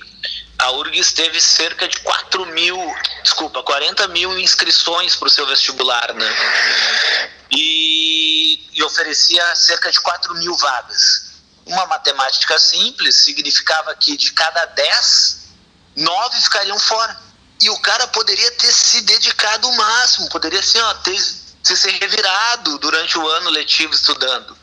[0.58, 2.76] a URGS teve cerca de 4 mil,
[3.22, 7.30] desculpa, 40 mil inscrições para o seu vestibular, né?
[7.50, 11.30] E, e oferecia cerca de 4 mil vagas.
[11.64, 15.48] Uma matemática simples significava que de cada 10,
[15.96, 17.29] 9 ficariam fora.
[17.60, 22.78] E o cara poderia ter se dedicado o máximo, poderia assim, ó, ter, se revirado
[22.78, 24.56] durante o ano letivo estudando.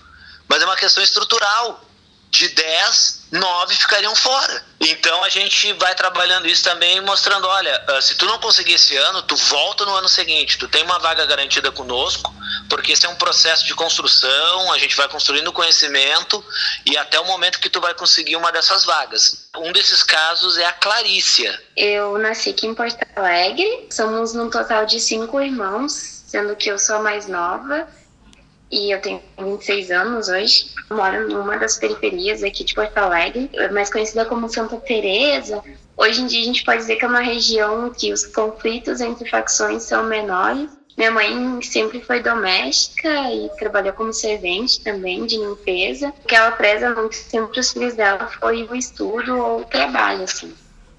[0.47, 1.86] Mas é uma questão estrutural.
[2.37, 4.63] De 10, 9 ficariam fora.
[4.79, 8.95] Então a gente vai trabalhando isso também, mostrando: olha, ah, se tu não conseguir esse
[8.95, 12.31] ano, tu volta no ano seguinte, tu tem uma vaga garantida conosco,
[12.69, 16.45] porque esse é um processo de construção, a gente vai construindo conhecimento
[16.85, 19.49] e até o momento que tu vai conseguir uma dessas vagas.
[19.57, 21.59] Um desses casos é a Clarícia.
[21.75, 26.77] Eu nasci aqui em Porto Alegre, somos num total de cinco irmãos, sendo que eu
[26.77, 27.87] sou a mais nova
[28.71, 30.71] e eu tenho 26 anos hoje.
[30.89, 35.61] Moro numa das periferias aqui de Porto Alegre, mais conhecida como Santa Teresa.
[35.95, 39.29] Hoje em dia a gente pode dizer que é uma região que os conflitos entre
[39.29, 46.11] facções são menores minha mãe sempre foi doméstica e trabalhou como servente também de limpeza.
[46.23, 50.23] O que ela preza muito sempre os filhos dela foi o estudo ou o trabalho,
[50.23, 50.51] assim.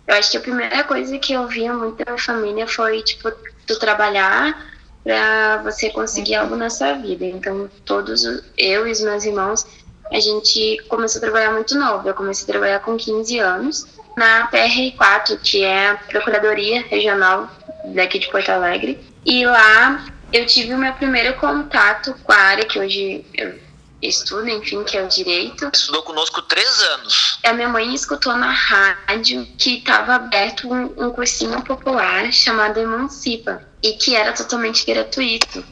[0.06, 3.32] Eu acho que a primeira coisa que eu via muito da minha família foi, tipo,
[3.66, 4.77] tu trabalhar
[5.08, 7.24] para você conseguir algo na sua vida.
[7.24, 8.24] Então, todos,
[8.58, 9.66] eu e os meus irmãos,
[10.12, 12.06] a gente começou a trabalhar muito novo.
[12.06, 13.86] Eu comecei a trabalhar com 15 anos
[14.18, 17.50] na PR4, que é a Procuradoria Regional
[17.86, 19.00] daqui de Porto Alegre.
[19.24, 23.58] E lá eu tive o meu primeiro contato com a área que hoje eu
[24.02, 25.70] estudo, enfim, que é o direito.
[25.72, 27.38] Estudou conosco três anos.
[27.44, 33.67] A minha mãe escutou na rádio que estava aberto um, um cursinho popular chamado Emancipa
[33.82, 35.64] e que era totalmente gratuito.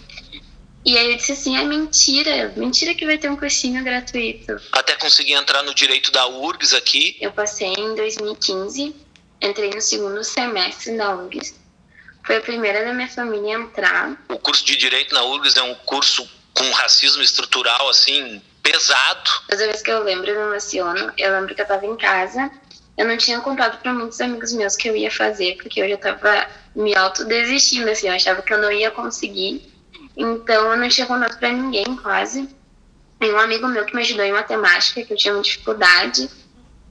[0.85, 4.57] E aí eu disse assim, é mentira, mentira que vai ter um cursinho gratuito.
[4.71, 7.16] Até conseguir entrar no direito da URGS aqui.
[7.21, 8.95] Eu passei em 2015,
[9.42, 11.57] entrei no segundo semestre da URGS.
[12.25, 14.25] Foi a primeira da minha família a entrar.
[14.29, 19.31] O curso de Direito na URGS é um curso com racismo estrutural, assim, pesado.
[19.49, 21.12] Toda vez que eu lembro, eu me emociono.
[21.16, 22.51] Eu lembro que eu estava em casa
[22.97, 25.97] eu não tinha contado para muitos amigos meus que eu ia fazer, porque eu já
[25.97, 29.71] estava me autodesistindo, assim, eu achava que eu não ia conseguir.
[30.17, 32.49] Então, eu não tinha contado para ninguém, quase.
[33.21, 36.31] E um amigo meu que me ajudou em matemática, que eu tinha muita dificuldade,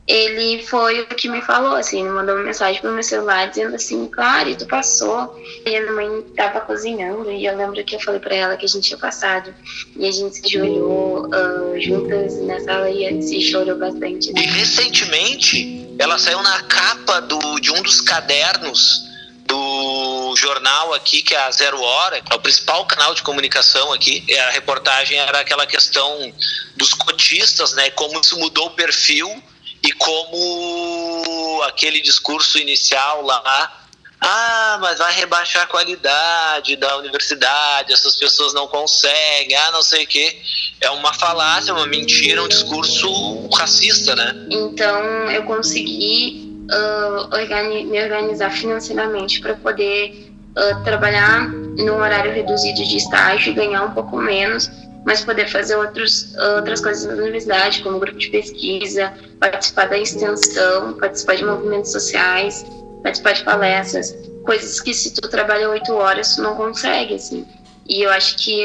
[0.08, 3.76] ele foi o que me falou, assim, ele mandou uma mensagem pro meu celular dizendo
[3.76, 5.36] assim, claro, tu passou.
[5.66, 8.66] E a minha mãe tava cozinhando e eu lembro que eu falei para ela que
[8.66, 9.52] a gente tinha passado.
[9.96, 14.32] E a gente se joelhou uh, juntas na sala e se chorou bastante.
[14.36, 19.04] E recentemente, ela saiu na capa do, de um dos cadernos
[19.48, 24.24] do jornal aqui, que é a Zero Hora, é o principal canal de comunicação aqui.
[24.38, 26.32] A reportagem era aquela questão
[26.78, 27.90] dos cotistas, né?
[27.90, 29.44] Como isso mudou o perfil
[29.86, 33.72] e como aquele discurso inicial lá,
[34.20, 40.06] ah, mas vai rebaixar a qualidade da universidade, essas pessoas não conseguem, ah, não sei
[40.06, 40.42] o quê.
[40.82, 44.48] É uma falácia, uma mentira, um discurso racista, né?
[44.50, 52.84] Então eu consegui uh, organi me organizar financeiramente para poder uh, trabalhar num horário reduzido
[52.84, 54.72] de estágio ganhar um pouco menos
[55.06, 60.94] mas poder fazer outros, outras coisas na universidade, como grupo de pesquisa, participar da extensão,
[60.94, 62.66] participar de movimentos sociais,
[63.04, 67.46] participar de palestras, coisas que se tu trabalha oito horas tu não consegue, assim.
[67.88, 68.64] E eu acho que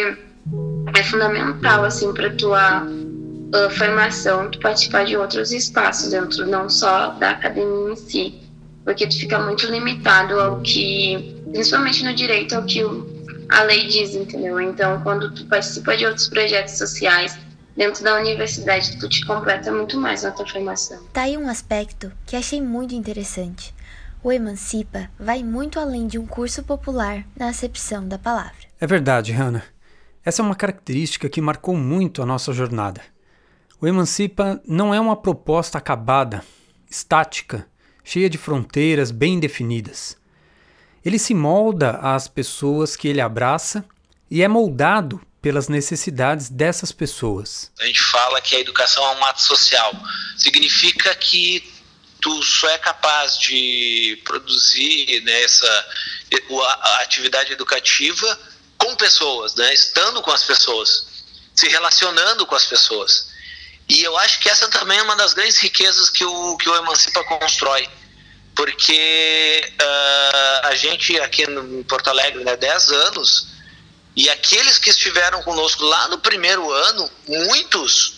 [0.96, 7.08] é fundamental, assim, para tua uh, formação, tu participar de outros espaços dentro, não só
[7.10, 8.34] da academia em si,
[8.82, 13.19] porque tu fica muito limitado ao que, principalmente no direito, ao que o
[13.50, 14.60] a lei diz, entendeu?
[14.60, 17.38] Então, quando tu participa de outros projetos sociais
[17.76, 21.02] dentro da universidade, tu te completa muito mais na tua formação.
[21.12, 23.74] Tá aí um aspecto que achei muito interessante.
[24.22, 28.68] O Emancipa vai muito além de um curso popular na acepção da palavra.
[28.78, 29.64] É verdade, Hannah.
[30.22, 33.00] Essa é uma característica que marcou muito a nossa jornada.
[33.80, 36.44] O Emancipa não é uma proposta acabada,
[36.88, 37.66] estática,
[38.04, 40.19] cheia de fronteiras bem definidas.
[41.04, 43.84] Ele se molda às pessoas que ele abraça
[44.30, 47.70] e é moldado pelas necessidades dessas pessoas.
[47.80, 49.92] A gente fala que a educação é um ato social.
[50.36, 51.64] Significa que
[52.20, 55.86] tu só é capaz de produzir né, essa
[56.82, 58.38] a atividade educativa
[58.76, 61.06] com pessoas, né, estando com as pessoas,
[61.54, 63.30] se relacionando com as pessoas.
[63.88, 66.76] E eu acho que essa também é uma das grandes riquezas que o, que o
[66.76, 67.88] Emancipa constrói
[68.60, 73.46] porque uh, a gente aqui no, em Porto Alegre, né, 10 anos,
[74.14, 78.16] e aqueles que estiveram conosco lá no primeiro ano, muitos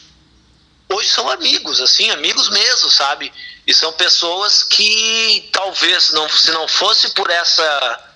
[0.88, 3.32] hoje são amigos, assim, amigos mesmo, sabe?
[3.64, 8.08] E são pessoas que talvez não, se não fosse por essa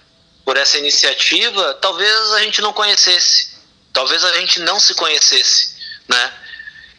[0.44, 3.50] por essa iniciativa, talvez a gente não conhecesse,
[3.92, 5.76] talvez a gente não se conhecesse,
[6.08, 6.32] né?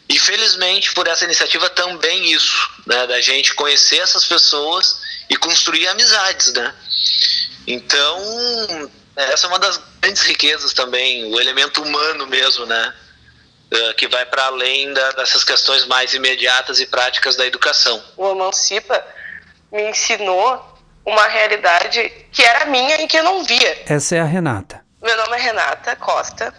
[0.08, 5.86] E felizmente por essa iniciativa também isso, né, da gente conhecer essas pessoas e construir
[5.88, 6.74] amizades, né?
[7.66, 12.94] Então, essa é uma das grandes riquezas também, o elemento humano mesmo, né?
[13.70, 18.02] Uh, que vai para além da, dessas questões mais imediatas e práticas da educação.
[18.16, 19.04] O Emancipa
[19.70, 23.82] me ensinou uma realidade que era minha e que eu não via.
[23.86, 24.82] Essa é a Renata.
[25.02, 26.54] Meu nome é Renata Costa,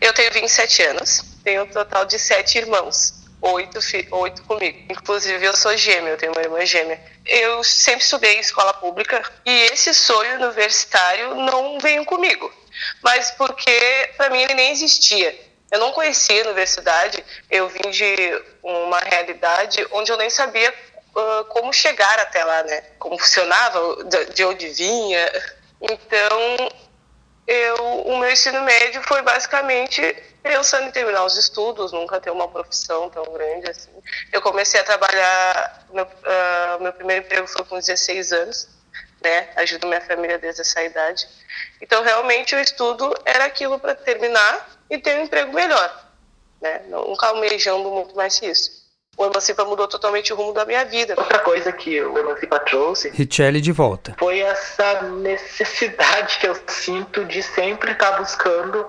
[0.00, 3.78] eu tenho 27 anos, tenho um total de sete irmãos oito,
[4.12, 4.78] oito comigo.
[4.90, 7.00] Inclusive, eu sou gêmea, eu tenho uma irmã gêmea.
[7.30, 12.52] Eu sempre estudei em escola pública e esse sonho universitário não veio comigo.
[13.00, 15.38] Mas porque, para mim, ele nem existia.
[15.70, 20.74] Eu não conhecia a universidade, eu vim de uma realidade onde eu nem sabia
[21.14, 22.82] uh, como chegar até lá, né?
[22.98, 25.32] Como funcionava, de onde vinha.
[25.80, 26.68] Então,
[27.46, 27.76] eu,
[28.06, 30.00] o meu ensino médio foi basicamente
[30.42, 33.90] pensando em terminar os estudos, nunca ter uma profissão tão grande assim.
[34.32, 38.68] Eu comecei a trabalhar, meu, uh, meu primeiro emprego foi com 16 anos,
[39.22, 39.50] né?
[39.56, 41.28] Ajudo minha família desde essa idade.
[41.80, 46.10] Então, realmente, o estudo era aquilo para terminar e ter um emprego melhor,
[46.60, 46.82] né?
[46.88, 48.79] Nunca almejando muito mais que isso.
[49.16, 51.14] O Emancipa mudou totalmente o rumo da minha vida.
[51.16, 53.10] Outra coisa que o Emancipa trouxe...
[53.10, 54.14] Richelle de volta.
[54.18, 58.86] Foi essa necessidade que eu sinto de sempre estar buscando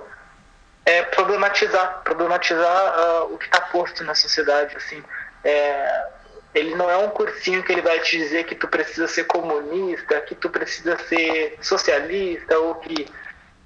[0.86, 5.04] é, problematizar, problematizar uh, o que está posto na sociedade, assim.
[5.44, 6.06] É,
[6.54, 10.20] ele não é um cursinho que ele vai te dizer que tu precisa ser comunista,
[10.22, 13.08] que tu precisa ser socialista ou que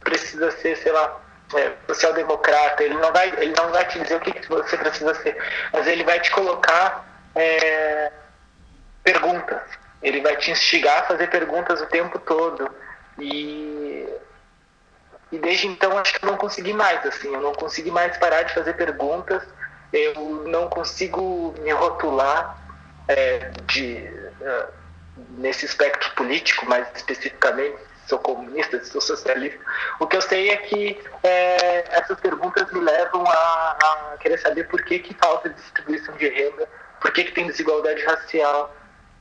[0.03, 1.21] precisa ser, sei lá,
[1.53, 2.83] é, social-democrata.
[2.83, 5.37] Ele não vai, ele não vai te dizer o que, que você precisa ser,
[5.71, 8.11] mas ele vai te colocar é,
[9.03, 9.61] perguntas.
[10.01, 12.69] Ele vai te instigar a fazer perguntas o tempo todo
[13.19, 14.07] e
[15.31, 18.43] e desde então acho que eu não consegui mais, assim, eu não consegui mais parar
[18.43, 19.43] de fazer perguntas,
[19.91, 22.57] eu não consigo me rotular,
[23.07, 24.09] é, de,
[24.41, 24.67] uh,
[25.37, 27.77] nesse espectro político, mais especificamente,
[28.07, 29.59] sou comunista, sou socialista.
[29.99, 33.77] O que eu sei é que é, essas perguntas me levam a,
[34.13, 36.67] a, querer saber por que, que falta distribuição de renda,
[37.01, 38.75] por que, que tem desigualdade racial,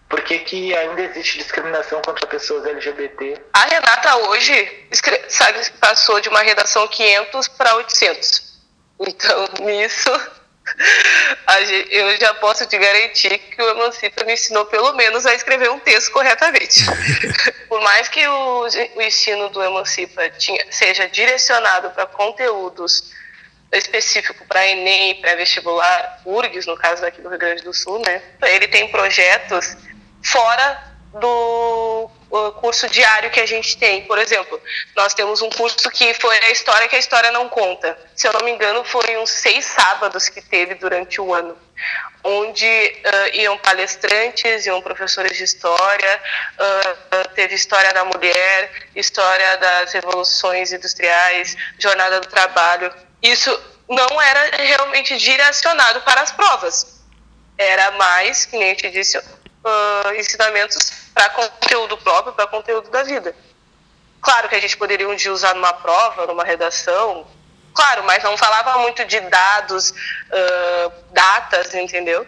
[0.08, 3.40] por que, que ainda existe discriminação contra pessoas LGBT.
[3.52, 4.88] A Renata hoje
[5.28, 8.54] sabe, passou de uma redação 500 para 800.
[9.00, 10.10] Então, nisso
[11.90, 15.78] eu já posso te garantir que o Emancipa me ensinou pelo menos a escrever um
[15.78, 16.84] texto corretamente.
[17.68, 23.12] Por mais que o, o ensino do Emancipa tinha, seja direcionado para conteúdos
[23.72, 28.22] específico para Enem, pré-vestibular, URGS, no caso daqui do Rio Grande do Sul, né?
[28.42, 29.76] Ele tem projetos
[30.22, 32.10] fora do
[32.60, 34.02] curso diário que a gente tem.
[34.02, 34.60] Por exemplo,
[34.96, 37.96] nós temos um curso que foi a história que a história não conta.
[38.14, 41.56] Se eu não me engano, foi uns seis sábados que teve durante o ano,
[42.24, 46.20] onde uh, iam palestrantes, iam professores de história,
[46.58, 52.92] uh, teve história da mulher, história das revoluções industriais, jornada do trabalho.
[53.22, 53.50] Isso
[53.88, 57.00] não era realmente direcionado para as provas.
[57.56, 63.34] Era mais, nem a gente disse, uh, ensinamentos para conteúdo próprio, para conteúdo da vida.
[64.20, 67.26] Claro que a gente poderia um dia usar numa prova, numa redação,
[67.74, 72.26] claro, mas não falava muito de dados, uh, datas, entendeu?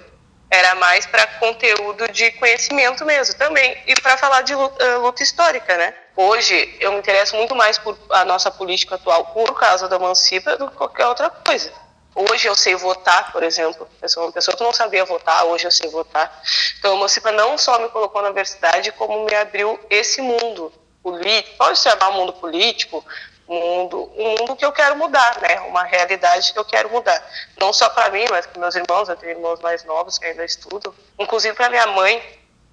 [0.51, 3.83] Era mais para conteúdo de conhecimento mesmo também.
[3.87, 5.95] E para falar de luta, uh, luta, histórica, né?
[6.15, 10.57] Hoje eu me interesso muito mais por a nossa política atual por causa da Emancipa
[10.57, 11.73] do que qualquer outra coisa.
[12.17, 13.87] Hoje eu sei votar, por exemplo.
[14.01, 16.43] Eu sou uma pessoa que não sabia votar, hoje eu sei votar.
[16.79, 21.59] Então, a Emancipa não só me colocou na universidade, como me abriu esse mundo político,
[21.59, 23.05] pode chamar mundo político,
[23.47, 25.61] mundo, um mundo que eu quero mudar, né?
[25.61, 27.23] Uma realidade que eu quero mudar.
[27.61, 29.11] Não só para mim, mas para meus irmãos.
[29.11, 30.95] Eu tenho irmãos mais novos que ainda estudam.
[31.19, 32.23] Inclusive para minha mãe,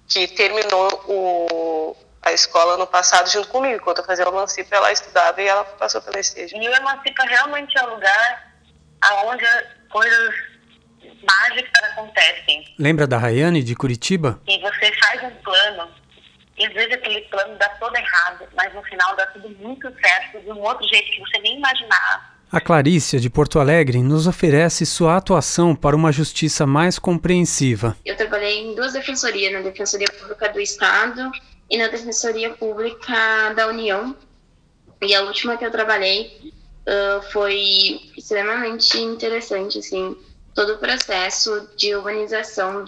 [0.08, 3.76] que terminou o, a escola no passado junto comigo.
[3.76, 6.56] Enquanto eu fazia o Emancipa, ela estudava e ela passou pela estágio.
[6.56, 8.53] E o Emancipa realmente é um lugar
[9.04, 9.44] aonde
[9.90, 10.34] coisas
[11.26, 12.64] mágicas acontecem.
[12.78, 14.40] Lembra da Rayane de Curitiba?
[14.46, 15.88] E você faz um plano,
[16.58, 20.40] e às vezes aquele plano dá todo errado, mas no final dá tudo muito certo,
[20.40, 22.34] de um outro jeito que você nem imaginava.
[22.52, 27.96] A Clarícia, de Porto Alegre, nos oferece sua atuação para uma justiça mais compreensiva.
[28.04, 31.32] Eu trabalhei em duas defensorias, na Defensoria Pública do Estado
[31.68, 34.16] e na Defensoria Pública da União.
[35.02, 36.53] E a última que eu trabalhei
[36.86, 40.16] uh, foi extremamente interessante, assim,
[40.54, 42.84] todo o processo de urbanização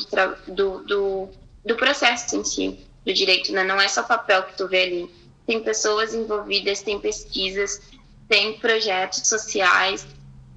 [0.47, 1.29] do, do,
[1.65, 3.65] do processo em si, do direito, né?
[3.65, 5.11] Não é só papel que tu vê ali.
[5.47, 7.81] Tem pessoas envolvidas, tem pesquisas,
[8.29, 10.07] tem projetos sociais,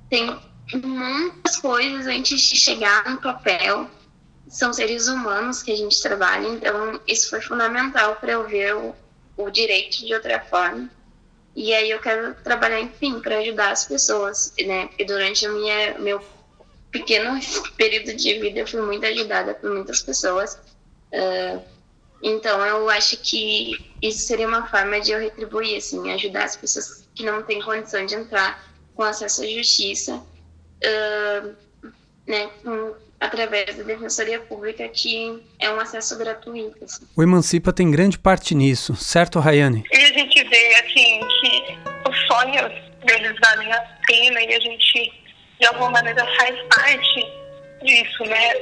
[0.09, 0.39] tem
[0.73, 3.89] muitas coisas antes de chegar no papel.
[4.47, 8.95] São seres humanos que a gente trabalha, então isso foi fundamental para eu ver o,
[9.37, 10.89] o direito de outra forma.
[11.55, 14.89] E aí eu quero trabalhar, enfim, para ajudar as pessoas, né?
[14.97, 16.21] E durante minha meu
[16.91, 17.39] pequeno
[17.77, 20.59] período de vida eu fui muito ajudada por muitas pessoas.
[21.11, 21.61] Uh,
[22.21, 27.07] então eu acho que isso seria uma forma de eu retribuir, assim, ajudar as pessoas
[27.15, 28.63] que não têm condição de entrar
[28.95, 31.55] com acesso à justiça, uh,
[32.27, 32.47] né?
[32.63, 36.84] Com, através da Defensoria Pública, que é um acesso gratuito.
[36.84, 37.05] Assim.
[37.15, 39.84] O Emancipa tem grande parte nisso, certo, Rayane?
[39.91, 42.72] E a gente vê, assim, que os sonhos
[43.05, 45.13] deles valem a pena e a gente,
[45.59, 47.26] de alguma maneira, faz parte
[47.84, 48.53] disso, né?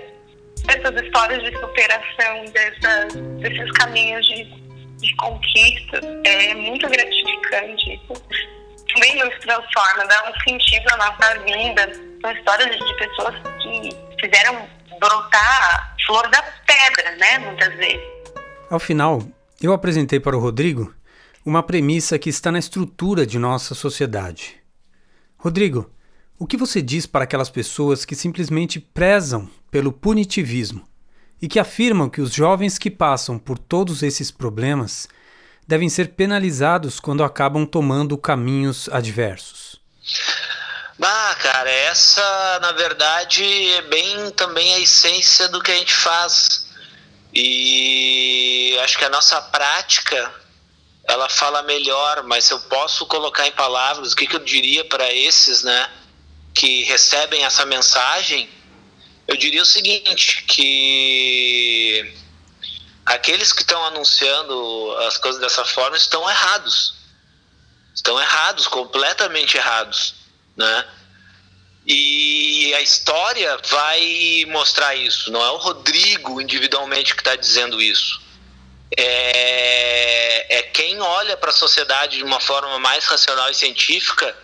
[0.65, 4.43] Dessas histórias de superação, dessas, desses caminhos de,
[4.97, 6.01] de conquista.
[6.25, 8.01] É muito gratificante.
[8.97, 11.93] Também nos transforma, dá um sentido à nossa vida.
[12.19, 13.89] São histórias de pessoas que
[14.19, 14.67] fizeram
[14.99, 17.37] brotar a flor da pedra, né?
[17.37, 18.01] Muitas vezes.
[18.71, 19.21] Ao final,
[19.61, 20.91] eu apresentei para o Rodrigo
[21.45, 24.57] uma premissa que está na estrutura de nossa sociedade.
[25.37, 25.91] Rodrigo,
[26.39, 30.87] o que você diz para aquelas pessoas que simplesmente prezam pelo punitivismo
[31.39, 35.07] e que afirmam que os jovens que passam por todos esses problemas
[35.67, 39.75] devem ser penalizados quando acabam tomando caminhos adversos?
[41.01, 43.43] Ah, cara, essa na verdade
[43.73, 46.67] é bem também a essência do que a gente faz.
[47.33, 50.33] E acho que a nossa prática
[51.03, 54.83] ela fala melhor, mas se eu posso colocar em palavras o que, que eu diria
[54.85, 55.89] para esses, né,
[56.53, 58.49] que recebem essa mensagem,
[59.27, 62.13] eu diria o seguinte, que
[63.07, 66.93] aqueles que estão anunciando as coisas dessa forma estão errados.
[67.95, 70.17] Estão errados, completamente errados
[70.57, 70.85] né?
[71.85, 75.31] E a história vai mostrar isso.
[75.31, 78.19] Não é o Rodrigo individualmente que está dizendo isso.
[78.97, 84.35] É, é quem olha para a sociedade de uma forma mais racional e científica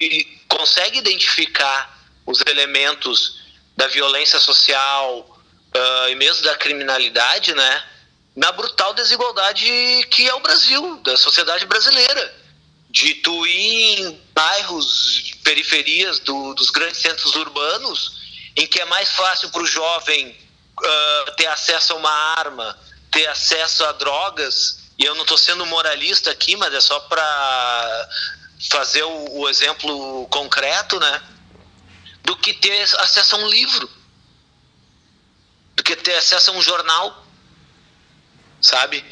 [0.00, 3.40] e consegue identificar os elementos
[3.76, 5.39] da violência social
[5.74, 7.84] uh, e mesmo da criminalidade, né?
[8.36, 9.64] Na brutal desigualdade
[10.10, 12.40] que é o Brasil, da sociedade brasileira
[12.90, 18.20] de tu ir em bairros, periferias do, dos grandes centros urbanos,
[18.56, 22.76] em que é mais fácil para o jovem uh, ter acesso a uma arma,
[23.12, 28.08] ter acesso a drogas, e eu não estou sendo moralista aqui, mas é só para
[28.70, 31.22] fazer o, o, exemplo concreto, né?
[32.24, 33.88] Do que ter acesso a um livro,
[35.94, 37.26] do que ter acesso a um jornal,
[38.60, 39.04] sabe?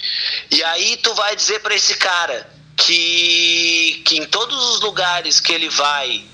[0.50, 5.52] E aí tu vai dizer para esse cara que, que em todos os lugares que
[5.52, 6.24] ele vai,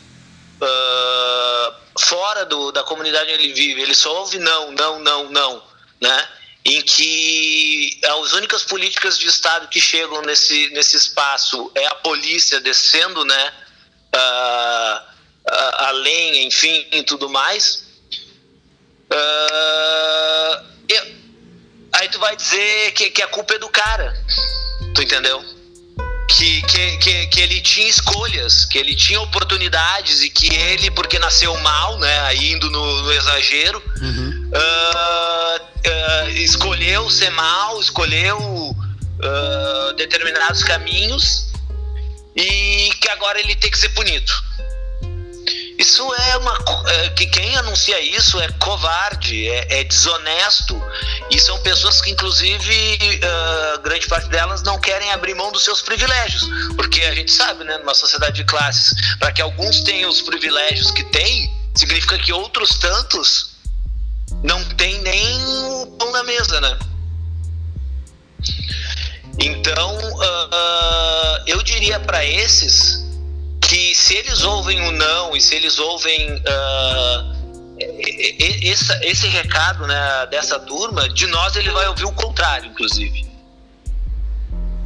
[0.61, 5.62] uh, fora do, da comunidade onde ele vive, ele só ouve não, não, não, não,
[6.01, 6.28] né?
[6.66, 12.59] Em que as únicas políticas de Estado que chegam nesse, nesse espaço é a polícia
[12.61, 13.53] descendo, né?
[14.14, 14.99] Uh,
[15.51, 17.84] uh, além, enfim, e tudo mais.
[19.11, 20.64] Uh,
[21.92, 24.14] aí tu vai dizer que, que a culpa é do cara.
[24.94, 25.42] Tu entendeu?
[26.34, 31.18] que, que, que, que, ele tinha escolhas, que ele tinha oportunidades e que ele, porque
[31.18, 34.50] nasceu mal, né, aí indo no, no exagero, uhum.
[34.52, 41.46] uh, uh, escolheu ser mal, escolheu uh, determinados caminhos
[42.34, 44.32] e que agora ele tem que ser punido.
[45.85, 46.59] Isso é uma.
[46.87, 50.82] É, que quem anuncia isso é covarde, é, é desonesto.
[51.30, 55.82] E são pessoas que, inclusive, uh, grande parte delas não querem abrir mão dos seus
[55.82, 56.49] privilégios.
[56.74, 60.91] Porque a gente sabe, né, numa sociedade de classes, para que alguns tenham os privilégios
[60.91, 63.51] que têm, significa que outros tantos
[64.43, 66.78] não têm nem o pão na mesa, né?
[69.39, 73.03] Então, uh, uh, eu diria para esses
[73.68, 77.34] que se eles ouvem o não e se eles ouvem uh,
[77.78, 83.26] esse, esse recado né, dessa turma, de nós ele vai ouvir o contrário, inclusive.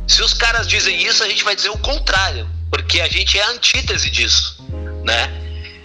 [0.06, 3.42] Se os caras dizem isso, a gente vai dizer o contrário, porque a gente é
[3.42, 4.64] a antítese disso,
[5.04, 5.30] né?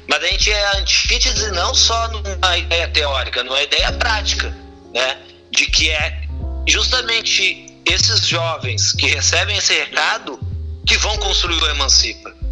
[0.08, 4.56] Mas a gente é a antítese não só numa ideia teórica, numa ideia prática,
[4.94, 5.18] né?
[5.52, 6.24] De que é
[6.68, 10.40] justamente esses jovens que recebem esse recado
[10.88, 12.43] que vão construir o Emancipa.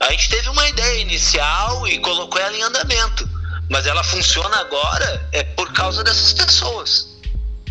[0.00, 3.28] A gente teve uma ideia inicial e colocou ela em andamento,
[3.70, 7.08] mas ela funciona agora é por causa dessas pessoas,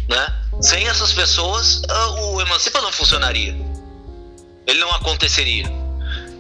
[0.10, 0.36] né?
[0.62, 3.56] Sem essas pessoas, ah, o Emancipa não funcionaria.
[4.66, 5.66] Ele não aconteceria.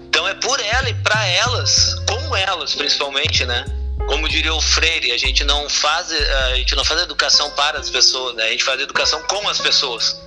[0.08, 3.66] Então é por ela e para elas, com elas principalmente, né?
[4.08, 7.90] Como diria o Freire, a gente não faz a gente não faz educação para as
[7.90, 8.46] pessoas, né?
[8.46, 10.20] A gente faz educação com as pessoas.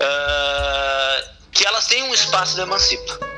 [0.00, 3.35] Uh, que elas têm um espaço de emancipa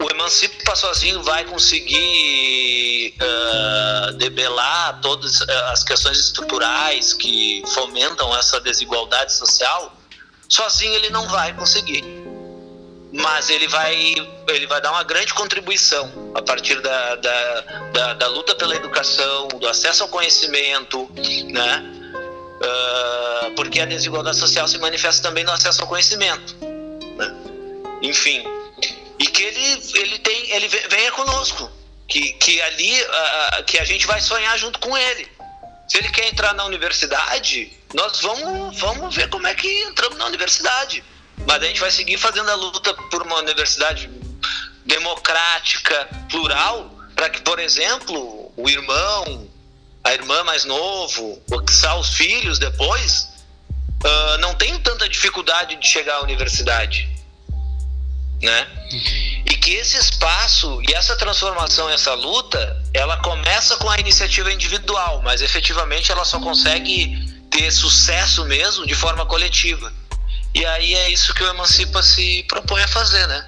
[0.00, 9.32] o Emancipa sozinho vai conseguir uh, debelar todas as questões estruturais que fomentam essa desigualdade
[9.32, 9.92] social,
[10.48, 12.04] sozinho ele não vai conseguir.
[13.12, 14.14] Mas ele vai,
[14.48, 17.60] ele vai dar uma grande contribuição a partir da, da,
[17.92, 21.10] da, da luta pela educação, do acesso ao conhecimento,
[21.46, 21.94] né?
[22.60, 26.54] Uh, porque a desigualdade social se manifesta também no acesso ao conhecimento.
[27.16, 27.34] Né?
[28.02, 28.44] Enfim,
[29.18, 31.70] e que ele, ele, tem, ele venha conosco,
[32.06, 35.28] que, que ali a, que a gente vai sonhar junto com ele.
[35.88, 40.26] Se ele quer entrar na universidade, nós vamos, vamos ver como é que entramos na
[40.26, 41.02] universidade.
[41.46, 44.10] Mas a gente vai seguir fazendo a luta por uma universidade
[44.84, 49.48] democrática, plural, para que, por exemplo, o irmão,
[50.04, 53.28] a irmã mais novo, ou que são os filhos depois,
[54.04, 57.17] uh, não tenham tanta dificuldade de chegar à universidade
[58.42, 58.66] né?
[59.46, 65.20] E que esse espaço e essa transformação, essa luta, ela começa com a iniciativa individual,
[65.22, 67.16] mas efetivamente ela só consegue
[67.50, 69.92] ter sucesso mesmo de forma coletiva.
[70.54, 73.46] E aí é isso que o Emancipa se propõe a fazer, né?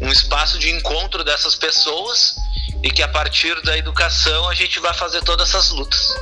[0.00, 2.34] Um espaço de encontro dessas pessoas
[2.82, 6.14] e que a partir da educação a gente vai fazer todas essas lutas.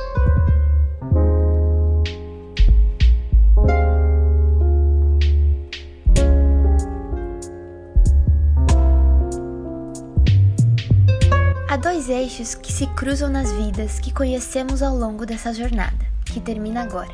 [12.11, 17.13] Eixos que se cruzam nas vidas que conhecemos ao longo dessa jornada, que termina agora.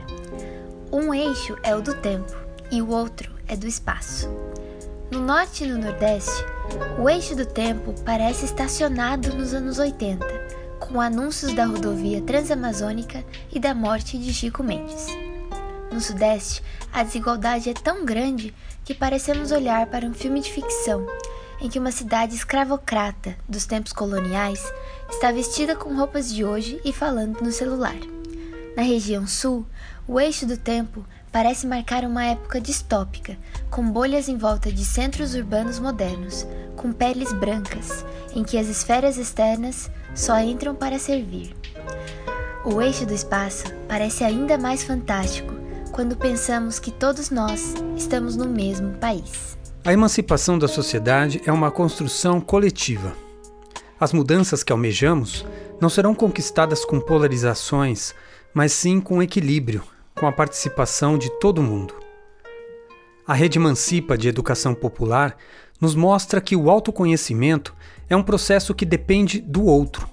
[0.92, 2.36] Um eixo é o do tempo
[2.72, 4.30] e o outro é do espaço.
[5.10, 6.44] No norte e no nordeste,
[7.00, 10.26] o eixo do tempo parece estacionado nos anos 80
[10.80, 15.08] com anúncios da rodovia transamazônica e da morte de Chico Mendes.
[15.92, 21.06] No Sudeste, a desigualdade é tão grande que parecemos olhar para um filme de ficção
[21.60, 24.64] em que uma cidade escravocrata dos tempos coloniais
[25.10, 27.98] está vestida com roupas de hoje e falando no celular.
[28.76, 29.66] Na região sul,
[30.08, 33.38] o eixo do tempo parece marcar uma época distópica,
[33.70, 36.46] com bolhas em volta de centros urbanos modernos,
[36.76, 38.06] com peles brancas,
[38.36, 41.56] em que as esferas externas só entram para servir.
[42.64, 45.54] O eixo do espaço parece ainda mais fantástico
[45.92, 49.57] quando pensamos que todos nós estamos no mesmo país.
[49.88, 53.16] A emancipação da sociedade é uma construção coletiva.
[53.98, 55.46] As mudanças que almejamos
[55.80, 58.14] não serão conquistadas com polarizações,
[58.54, 59.82] mas sim com equilíbrio,
[60.14, 61.94] com a participação de todo mundo.
[63.26, 65.38] A Rede Emancipa de Educação Popular
[65.80, 67.74] nos mostra que o autoconhecimento
[68.10, 70.06] é um processo que depende do outro,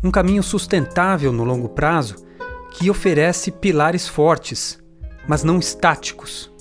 [0.00, 2.24] um caminho sustentável no longo prazo
[2.70, 4.78] que oferece pilares fortes,
[5.26, 6.51] mas não estáticos,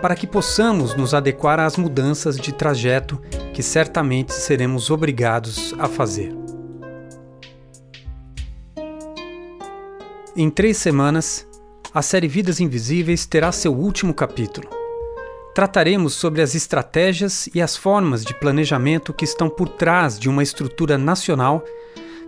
[0.00, 3.20] para que possamos nos adequar às mudanças de trajeto
[3.52, 6.34] que certamente seremos obrigados a fazer.
[10.36, 11.46] Em três semanas,
[11.94, 14.68] a série Vidas Invisíveis terá seu último capítulo.
[15.54, 20.42] Trataremos sobre as estratégias e as formas de planejamento que estão por trás de uma
[20.42, 21.64] estrutura nacional